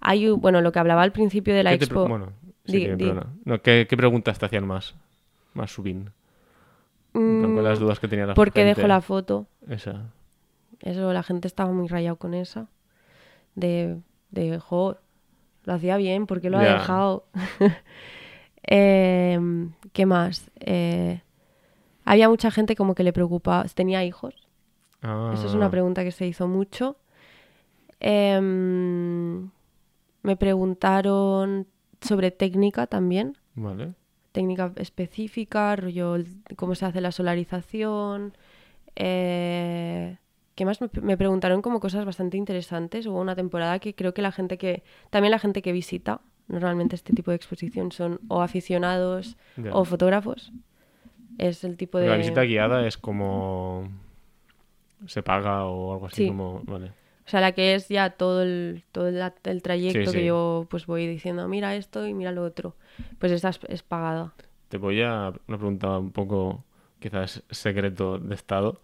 [0.00, 2.06] Hay, un- bueno, lo que hablaba al principio de la ¿Qué te expo...
[2.06, 2.32] Bueno,
[2.66, 3.12] sí, Di- di.
[3.44, 4.94] No, ¿qué, qué preguntas te hacían más?
[5.54, 6.10] Más subín.
[7.12, 9.46] Plan, ¿Cuáles las dudas que tenía la Mm, ¿Por qué dejo la foto?
[9.68, 10.04] Esa.
[10.80, 12.68] Eso, la gente estaba muy rayado con esa.
[13.54, 13.98] De,
[14.30, 14.96] de jo,
[15.64, 17.26] lo hacía bien, ¿por qué lo ha dejado?
[18.70, 20.50] Em, ¿Qué más?
[20.60, 21.22] Eh,
[22.04, 24.34] había mucha gente como que le preocupaba, ¿tenía hijos?
[25.02, 26.96] Ah, Eso es una pregunta que se hizo mucho.
[28.00, 29.50] Em,
[30.22, 31.66] me preguntaron
[32.00, 33.94] sobre técnica también, Vale.
[34.32, 36.16] técnica específica, rollo
[36.56, 38.36] cómo se hace la solarización.
[38.96, 40.18] eh,
[40.58, 40.80] ¿Qué más?
[40.80, 43.06] Me, me preguntaron como cosas bastante interesantes.
[43.06, 46.96] Hubo una temporada que creo que la gente que, también la gente que visita normalmente
[46.96, 49.36] este tipo de exposición son o aficionados
[49.70, 50.50] o fotógrafos.
[51.38, 52.08] Es el tipo de...
[52.08, 53.88] La visita guiada es como...
[55.06, 56.26] Se paga o algo así Sí.
[56.26, 56.62] como...
[56.64, 56.88] Vale.
[57.24, 60.12] O sea, la que es ya todo el, todo el, el trayecto Sí, sí.
[60.12, 62.74] que yo pues voy diciendo, mira esto y mira lo otro.
[63.20, 64.32] Pues esta es, es pagada.
[64.70, 66.64] Te voy a una pregunta un poco,
[66.98, 68.80] quizás secreto de estado.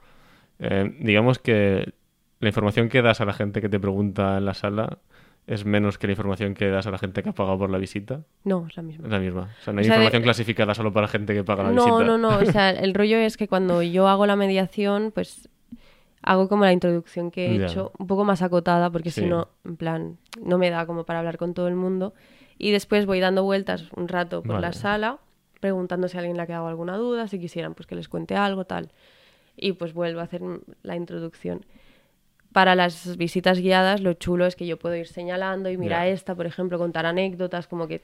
[0.58, 1.92] Eh, digamos que
[2.40, 4.98] la información que das a la gente que te pregunta en la sala
[5.46, 7.78] es menos que la información que das a la gente que ha pagado por la
[7.78, 8.22] visita.
[8.44, 9.04] No, es la misma.
[9.06, 9.42] Es la misma.
[9.60, 11.70] O sea, no hay O sea, de- información clasificada solo para gente que paga la
[11.70, 12.04] No, visita.
[12.04, 12.38] no, no.
[12.38, 15.48] O sea, el rollo es que cuando yo hago la mediación, pues
[16.22, 17.66] hago como la introducción que he Ya.
[17.66, 19.20] hecho, un poco más acotada, porque Sí.
[19.22, 22.14] si no, en plan, no me da como para hablar con todo el mundo.
[22.56, 25.18] Y después voy dando vueltas un rato por la sala,
[25.60, 28.34] preguntando si a alguien le ha quedado alguna duda, si quisieran pues que les cuente
[28.36, 28.92] algo, tal.
[29.56, 30.42] Y pues vuelvo a hacer
[30.82, 31.64] la introducción.
[32.52, 36.12] Para las visitas guiadas, lo chulo es que yo puedo ir señalando y mira Ya.
[36.12, 38.02] esta, por ejemplo, contar anécdotas, como que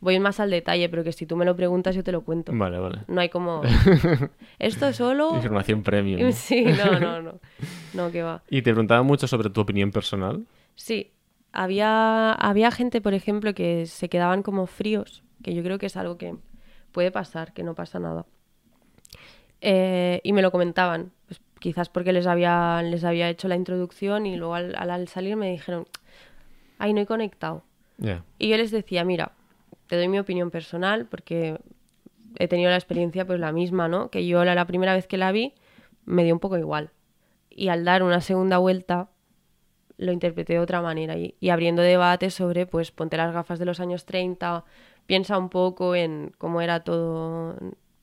[0.00, 2.50] voy más al detalle, pero que si tú me lo preguntas yo te lo cuento.
[2.54, 3.00] Vale, vale.
[3.08, 3.60] No hay como.
[4.58, 5.36] Esto solo.
[5.36, 6.32] Información premium.
[6.32, 7.40] Sí, no, no, no.
[7.92, 8.42] No, que va.
[8.48, 10.46] Y te preguntaba mucho sobre tu opinión personal.
[10.76, 11.10] Sí,
[11.52, 15.96] había, había gente, por ejemplo, que se quedaban como fríos, que yo creo que es
[15.96, 16.36] algo que
[16.92, 18.24] puede pasar, que no pasa nada.
[19.60, 24.26] Eh, y me lo comentaban, pues, quizás porque les había, les había hecho la introducción
[24.26, 25.86] y luego al, al- al salir me dijeron,
[26.78, 27.62] ay, no he conectado.
[28.38, 29.32] Y yo les decía, mira,
[29.86, 31.58] te doy mi opinión personal porque
[32.38, 34.08] he tenido la experiencia pues la misma, ¿no?
[34.10, 35.52] Que yo la, la primera vez que la vi
[36.06, 36.90] me dio un poco igual.
[37.50, 39.10] Y al dar una segunda vuelta
[39.98, 43.66] lo interpreté de otra manera y, y abriendo debate sobre pues ponte las gafas de
[43.66, 44.64] los años 30,
[45.04, 47.54] piensa un poco en cómo era todo,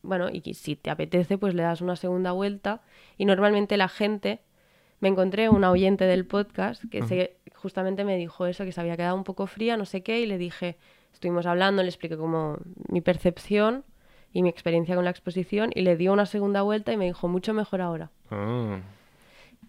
[0.07, 2.81] bueno, y si te apetece pues le das una segunda vuelta
[3.17, 4.39] y normalmente la gente
[4.99, 8.97] me encontré una oyente del podcast que se- justamente me dijo eso, que se había
[8.97, 10.77] quedado un poco fría, no sé qué, y le dije,
[11.13, 12.57] estuvimos hablando, le expliqué como
[12.89, 13.83] mi percepción
[14.33, 17.27] y mi experiencia con la exposición, y le dio una segunda vuelta y me dijo,
[17.27, 18.11] mucho mejor ahora.
[18.31, 18.79] Ah,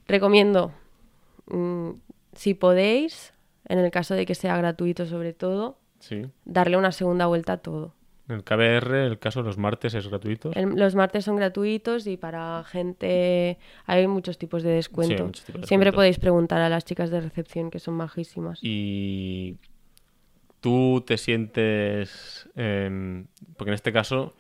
[0.06, 0.72] Recomiendo,
[1.46, 1.90] mm,
[2.34, 3.34] si podéis,
[3.66, 6.26] en el caso de que sea gratuito sobre todo, sí.
[6.44, 7.94] darle una segunda vuelta a todo.
[8.28, 10.50] En el KBR, el caso de los martes es gratuito.
[10.54, 13.56] El- los martes son gratuitos y para gente
[13.86, 15.24] hay muchos tipos de descuento.
[15.24, 18.58] muchos tipos de Siempre podéis preguntar a las chicas de recepción que son majísimas.
[18.62, 19.56] Y
[20.60, 22.48] tú te sientes.
[22.56, 23.26] em,
[23.56, 24.34] porque en este caso,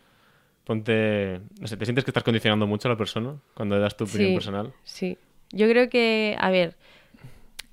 [0.64, 1.40] ponte.
[1.60, 4.30] No sé, ¿te sientes que estás condicionando mucho a la persona cuando das tu opinión
[4.30, 4.34] Sí.
[4.34, 4.72] personal?
[4.84, 5.18] Sí,
[5.50, 6.76] yo creo que, a ver,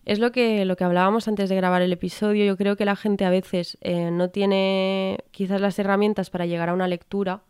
[0.05, 2.45] es lo que, lo que hablábamos antes de grabar el episodio.
[2.45, 6.69] Yo creo que la gente a veces eh, no tiene quizás las herramientas para llegar
[6.69, 7.41] a una lectura.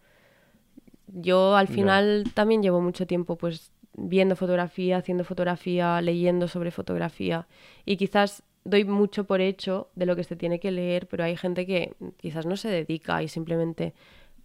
[1.08, 7.48] Yo al final también llevo mucho tiempo pues viendo fotografía, haciendo fotografía, leyendo sobre fotografía
[7.86, 11.38] y quizás doy mucho por hecho de lo que se tiene que leer, pero hay
[11.38, 13.94] gente que quizás no se dedica y simplemente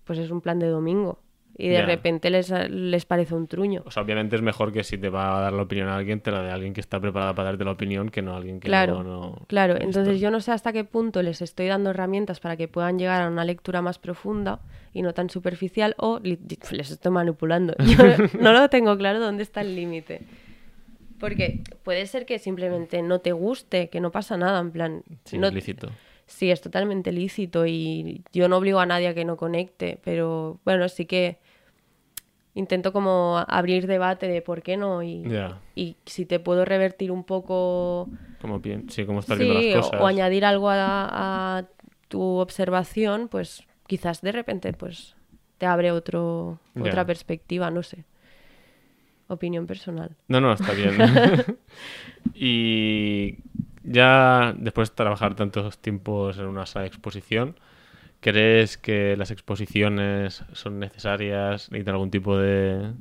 [0.04, 1.18] pues es un plan de domingo
[1.60, 3.82] y de repente les, les parece un truño.
[3.86, 6.20] O sea, obviamente es mejor que si te va a dar la opinión a alguien,
[6.20, 8.60] te la de alguien que está preparada para darte la opinión que no a alguien
[8.60, 9.76] que Claro, no, no- claro.
[9.80, 13.22] Entonces yo no sé hasta qué punto les estoy dando herramientas para que puedan llegar
[13.22, 14.60] a una lectura más profunda
[14.92, 17.74] y no tan superficial o les estoy manipulando.
[17.78, 17.96] Yo
[18.40, 20.22] no lo tengo claro dónde está el límite.
[21.18, 25.02] Porque puede ser que simplemente no te guste, que no pasa nada, en plan...
[25.24, 25.90] Sí, no- es lícito.
[26.26, 30.60] Sí, es totalmente lícito y yo no obligo a nadie a que no conecte, pero
[30.64, 31.38] bueno, sí que
[32.54, 35.24] intento como abrir debate de por qué no y,
[36.06, 38.08] si te puedo revertir un poco
[38.40, 40.00] Como sí, cómo estás Sí, las cosas.
[40.00, 41.64] o añadir algo a, a
[42.08, 45.16] tu observación, pues quizás de repente pues
[45.58, 48.04] te abre otro, otra perspectiva, no sé.
[49.28, 50.16] Opinión personal.
[50.26, 50.96] No, no, está bien.
[52.34, 53.36] y
[53.84, 57.56] ya después de trabajar tantos tiempos en una sala de exposición,
[58.20, 61.70] ¿crees que las exposiciones son necesarias?
[61.70, 62.92] ¿Necesitan algún tipo de,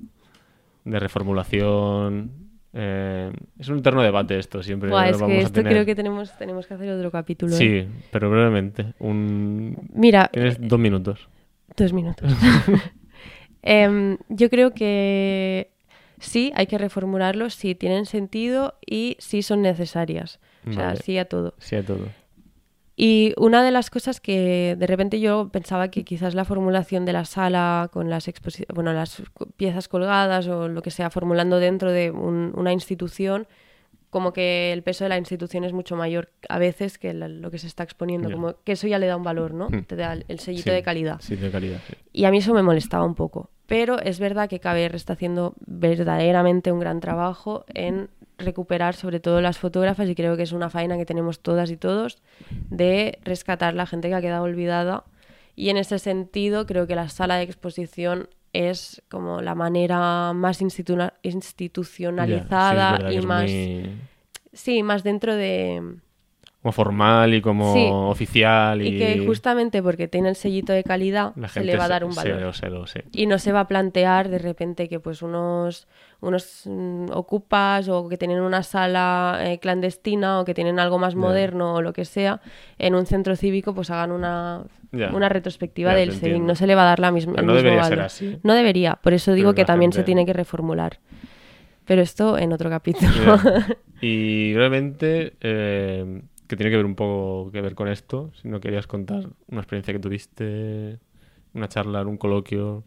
[0.85, 2.31] de reformulación?
[2.71, 5.73] Eh, es un eterno debate esto, siempre Buah, lo es vamos que a esto tener.
[5.73, 7.53] creo que tenemos, tenemos que hacer otro capítulo.
[7.53, 7.57] ¿eh?
[7.57, 8.93] Sí, pero brevemente.
[8.99, 9.75] Un...
[9.93, 11.27] Mira, Tienes eh, dos minutos.
[11.75, 12.31] dos minutos.
[13.61, 15.71] Em, yo creo que
[16.19, 20.39] sí, hay que reformularlos, sí tienen sentido y sí son necesarias.
[20.67, 21.55] O sea, sí a todo.
[21.57, 22.07] Sí, a todo.
[23.01, 27.13] Y una de las cosas que de repente yo pensaba que quizás la formulación de
[27.13, 28.29] la sala con las
[28.75, 29.23] bueno, las
[29.55, 33.47] piezas colgadas o lo que sea formulando dentro de un- una institución,
[34.09, 37.49] como que el peso de la institución es mucho mayor a veces que la- lo
[37.51, 39.69] que se está exponiendo, como que eso ya le da un valor, ¿no?
[39.69, 39.83] Hmm.
[39.85, 41.17] Te da el, el sellito Sí, de calidad.
[41.21, 41.79] Sí, de calidad.
[41.87, 41.93] sí.
[42.11, 43.49] Y a mí eso me molestaba un poco.
[43.65, 48.09] Pero es verdad que KBR está haciendo verdaderamente un gran trabajo en
[48.39, 51.77] recuperar sobre todo las fotógrafas y creo que es una faena que tenemos todas y
[51.77, 52.17] todos
[52.69, 55.03] de rescatar la gente que ha quedado olvidada.
[55.55, 60.61] Y en ese sentido creo que la sala de exposición es como la manera más
[60.61, 63.43] institucionalizada y más...
[63.43, 63.91] muy-
[64.53, 65.97] Sí, más dentro de...
[66.69, 67.87] Como formal y como Sí.
[67.91, 68.81] oficial.
[68.81, 71.87] Y, Y que justamente porque tiene el sellito de calidad la se le va a
[71.87, 72.53] dar un se valor.
[72.69, 72.85] lo lo.
[73.11, 75.87] Y no se va a plantear de repente que pues unos,
[76.21, 81.15] unos mm, ocupas o que tienen una sala eh, clandestina o que tienen algo más
[81.15, 82.39] moderno o lo que sea,
[82.77, 86.45] en un centro cívico pues hagan una, una retrospectiva del entiendo.
[86.47, 88.37] No se le va a dar la misma, no debería ser así.
[88.43, 90.99] No debería, por eso digo Pero que también se tiene que reformular.
[91.85, 93.09] Pero esto en otro capítulo.
[94.01, 98.59] Y brevemente, eh, que tiene que ver un poco que ver con esto, si no
[98.59, 100.99] querías contar una experiencia que tuviste,
[101.53, 102.83] una charla, un coloquio,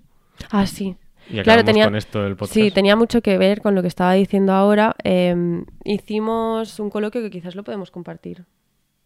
[0.50, 0.96] ah, sí.
[1.30, 2.52] y Claro, tenía- con esto del podcast.
[2.54, 4.94] Sí, tenía mucho que ver con lo que estaba diciendo ahora.
[5.04, 8.44] Eh, hicimos un coloquio que quizás lo podemos compartir.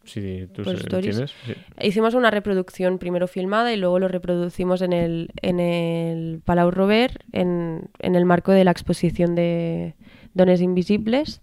[0.05, 1.17] Sí, tú stories.
[1.17, 1.35] tienes.
[1.45, 1.55] Sí.
[1.83, 7.17] Hicimos una reproducción primero filmada y luego lo reproducimos en el, en el Palau Robert
[7.33, 9.97] en, en el marco de la exposición de
[10.33, 11.43] Dones Invisibles,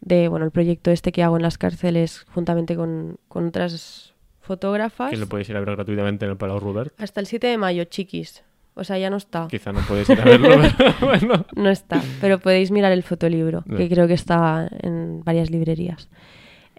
[0.00, 5.10] de bueno el proyecto este que hago en las cárceles juntamente con, con otras fotógrafas.
[5.10, 6.92] Que lo podéis ir a ver gratuitamente en el Palau Robert.
[6.98, 8.42] Hasta el 7 de mayo, chiquis.
[8.74, 9.46] O sea, ya no está.
[9.48, 11.46] Quizá no podéis ir a verlo, pero bueno.
[11.54, 16.08] No está, pero podéis mirar el fotolibro, que creo que está en varias librerías.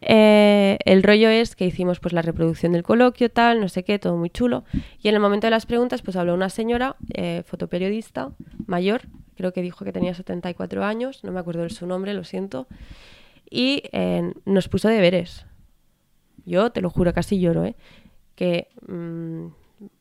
[0.01, 3.99] Eh, el rollo es que hicimos pues la reproducción del coloquio, tal, no sé qué,
[3.99, 4.64] todo muy chulo.
[5.01, 8.32] Y en el momento de las preguntas, pues habló una señora, eh, fotoperiodista,
[8.66, 9.03] mayor,
[9.41, 12.67] creo que dijo que tenía 74 años, no me acuerdo de su nombre, lo siento,
[13.49, 15.47] y eh, nos puso deberes.
[16.45, 17.75] Yo, te lo juro, casi lloro, ¿eh?
[18.35, 19.47] Que mm,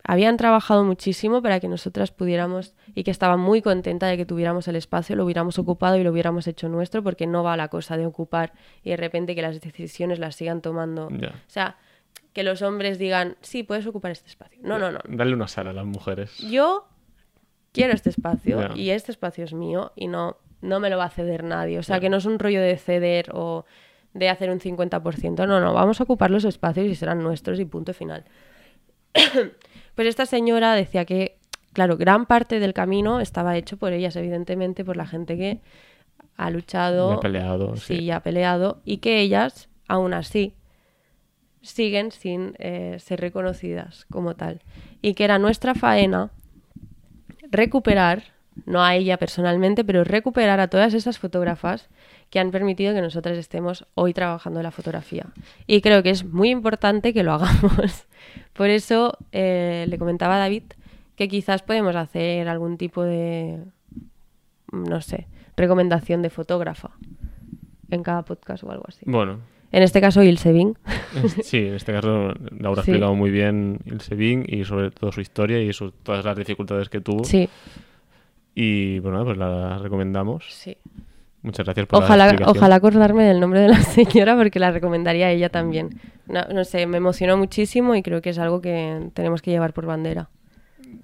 [0.05, 4.68] habían trabajado muchísimo para que nosotras pudiéramos y que estaba muy contenta de que tuviéramos
[4.68, 7.97] el espacio, lo hubiéramos ocupado y lo hubiéramos hecho nuestro, porque no va la cosa
[7.97, 8.53] de ocupar
[8.84, 11.09] y de repente que las decisiones las sigan tomando.
[11.18, 11.28] Ya.
[11.28, 11.76] O sea,
[12.34, 14.61] que los hombres digan, sí, puedes ocupar este espacio.
[14.62, 15.01] No, no, no.
[15.09, 16.36] Darle una sala a las mujeres.
[16.38, 16.86] Yo
[17.73, 21.11] quiero este espacio y este espacio es mío y no, no me lo va a
[21.11, 21.79] ceder nadie.
[21.79, 23.64] O sea, que no es un rollo de ceder o
[24.12, 25.47] de hacer un 50%.
[25.47, 28.25] No, no, vamos a ocupar los espacios y serán nuestros y punto final.
[29.95, 31.39] pues esta señora decía que,
[31.73, 35.61] claro, gran parte del camino estaba hecho por ellas, evidentemente, por la gente que
[36.37, 37.77] ha luchado, ha peleado.
[37.77, 38.11] sí, Sí.
[38.11, 40.55] ha peleado, y que ellas, aún así,
[41.62, 44.62] siguen sin eh, ser reconocidas como tal.
[45.03, 46.31] Y que era nuestra faena
[47.51, 48.24] recuperar,
[48.66, 51.88] no a ella personalmente, pero recuperar a todas esas fotógrafas
[52.30, 55.26] que han permitido que nosotras estemos hoy trabajando en la fotografía.
[55.66, 58.07] Y creo que es muy importante que lo hagamos.
[58.53, 60.64] Por eso eh, le comentaba a David
[61.16, 63.59] que quizás podemos hacer algún tipo de,
[64.72, 65.26] no sé,
[65.57, 66.90] recomendación de fotógrafa
[67.90, 69.05] en cada podcast o algo así.
[69.07, 69.40] Bueno,
[69.73, 70.75] En este caso, Ilse Bing.
[71.43, 75.21] sí, en este caso Laura ha explicado muy bien el Sebin y sobre todo su
[75.21, 77.25] historia y su- todas las dificultades que tuvo.
[77.25, 77.49] Sí,
[78.55, 80.45] Y bueno, pues la recomendamos.
[80.51, 80.77] sí.
[81.43, 82.57] Muchas gracias por la Ojalá, explicación.
[82.59, 85.99] ojalá acordarme del nombre de la señora porque la recomendaría a ella también.
[86.27, 89.73] No, no sé, me emocionó muchísimo y creo que es algo que tenemos que llevar
[89.73, 90.29] por bandera.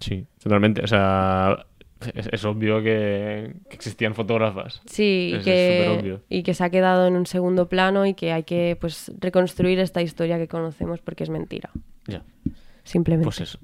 [0.01, 0.83] Sí, totalmente.
[0.83, 1.65] O sea,
[2.15, 4.83] es, es obvio que, que existían fotógrafas.
[4.87, 8.15] Sí, y Es- es que, y que se ha quedado en un segundo plano y
[8.15, 11.71] que hay que pues reconstruir esta historia que conocemos porque es mentira.
[12.07, 12.23] Ya,
[12.85, 13.25] Simplemente.
[13.25, 13.59] pues eso.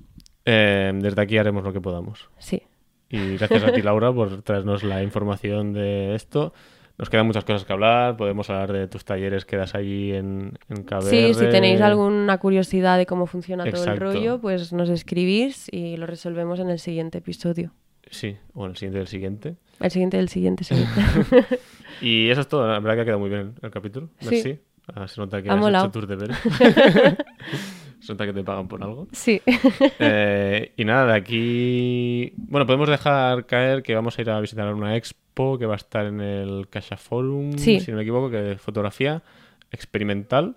[0.44, 2.28] Eh, desde aquí haremos lo que podamos.
[2.38, 2.62] Sí.
[3.08, 6.52] Y gracias a ti, Laura, por traernos la información de esto.
[6.98, 8.16] Nos quedan muchas cosas que hablar.
[8.16, 11.02] Podemos hablar de tus talleres que das allí en, en KBR.
[11.02, 15.96] Sí, si tenéis alguna curiosidad de cómo funciona todo el rollo, pues nos escribís y
[15.96, 17.72] lo resolvemos en el siguiente episodio.
[18.12, 19.54] Sí, o en el siguiente del siguiente.
[19.80, 20.74] El siguiente del siguiente, sí.
[22.00, 22.66] Y eso es todo.
[22.66, 24.08] La verdad que ha quedado muy bien el capítulo.
[24.20, 24.58] Sí.
[24.94, 25.84] Ah, se nota que Ha has molado.
[25.86, 26.36] hecho tus deberes.
[28.00, 29.06] se nota que te pagan por algo.
[29.12, 29.40] sí.
[29.98, 32.32] Eh, y nada, de aquí.
[32.36, 35.76] Bueno, podemos dejar caer que vamos a ir a visitar una expo que va a
[35.76, 37.80] estar en el Casha Forum, Sí.
[37.80, 39.22] si no me equivoco, que de fotografía
[39.70, 40.56] experimental.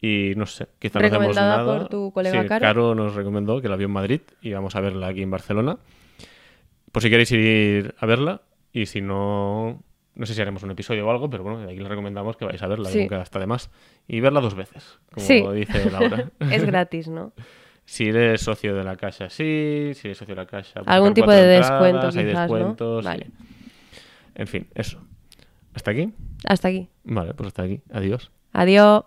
[0.00, 1.64] Y no sé, quizá no hacemos nada.
[1.78, 2.94] por tu colega Sí, Caro.
[2.94, 5.78] nos recomendó que la vio en Madrid y vamos a verla aquí en Barcelona.
[6.96, 8.40] Por si queréis ir a verla
[8.72, 9.82] y si no,
[10.14, 12.46] no sé si haremos un episodio o algo, pero bueno, de aquí les recomendamos que
[12.46, 13.70] vayáis a verla, que nunca está de más.
[14.08, 15.44] Y verla dos veces, como Sí.
[15.54, 16.30] dice Laura.
[16.50, 17.34] es gratis, ¿no?
[17.84, 19.90] Si eres socio de la Caixa, sí.
[19.92, 22.56] Si eres socio de la Caixa, pues Algún tipo de entradas, descuento, hay quizás, ¿no?
[22.56, 23.08] descuentos, sí.
[23.10, 23.26] Vale.
[24.34, 24.98] En fin, eso.
[25.74, 26.14] ¿Hasta aquí?
[26.46, 26.88] Hasta aquí.
[27.04, 27.82] Vale, pues hasta aquí.
[27.92, 28.30] Adiós.
[28.54, 29.04] Adiós.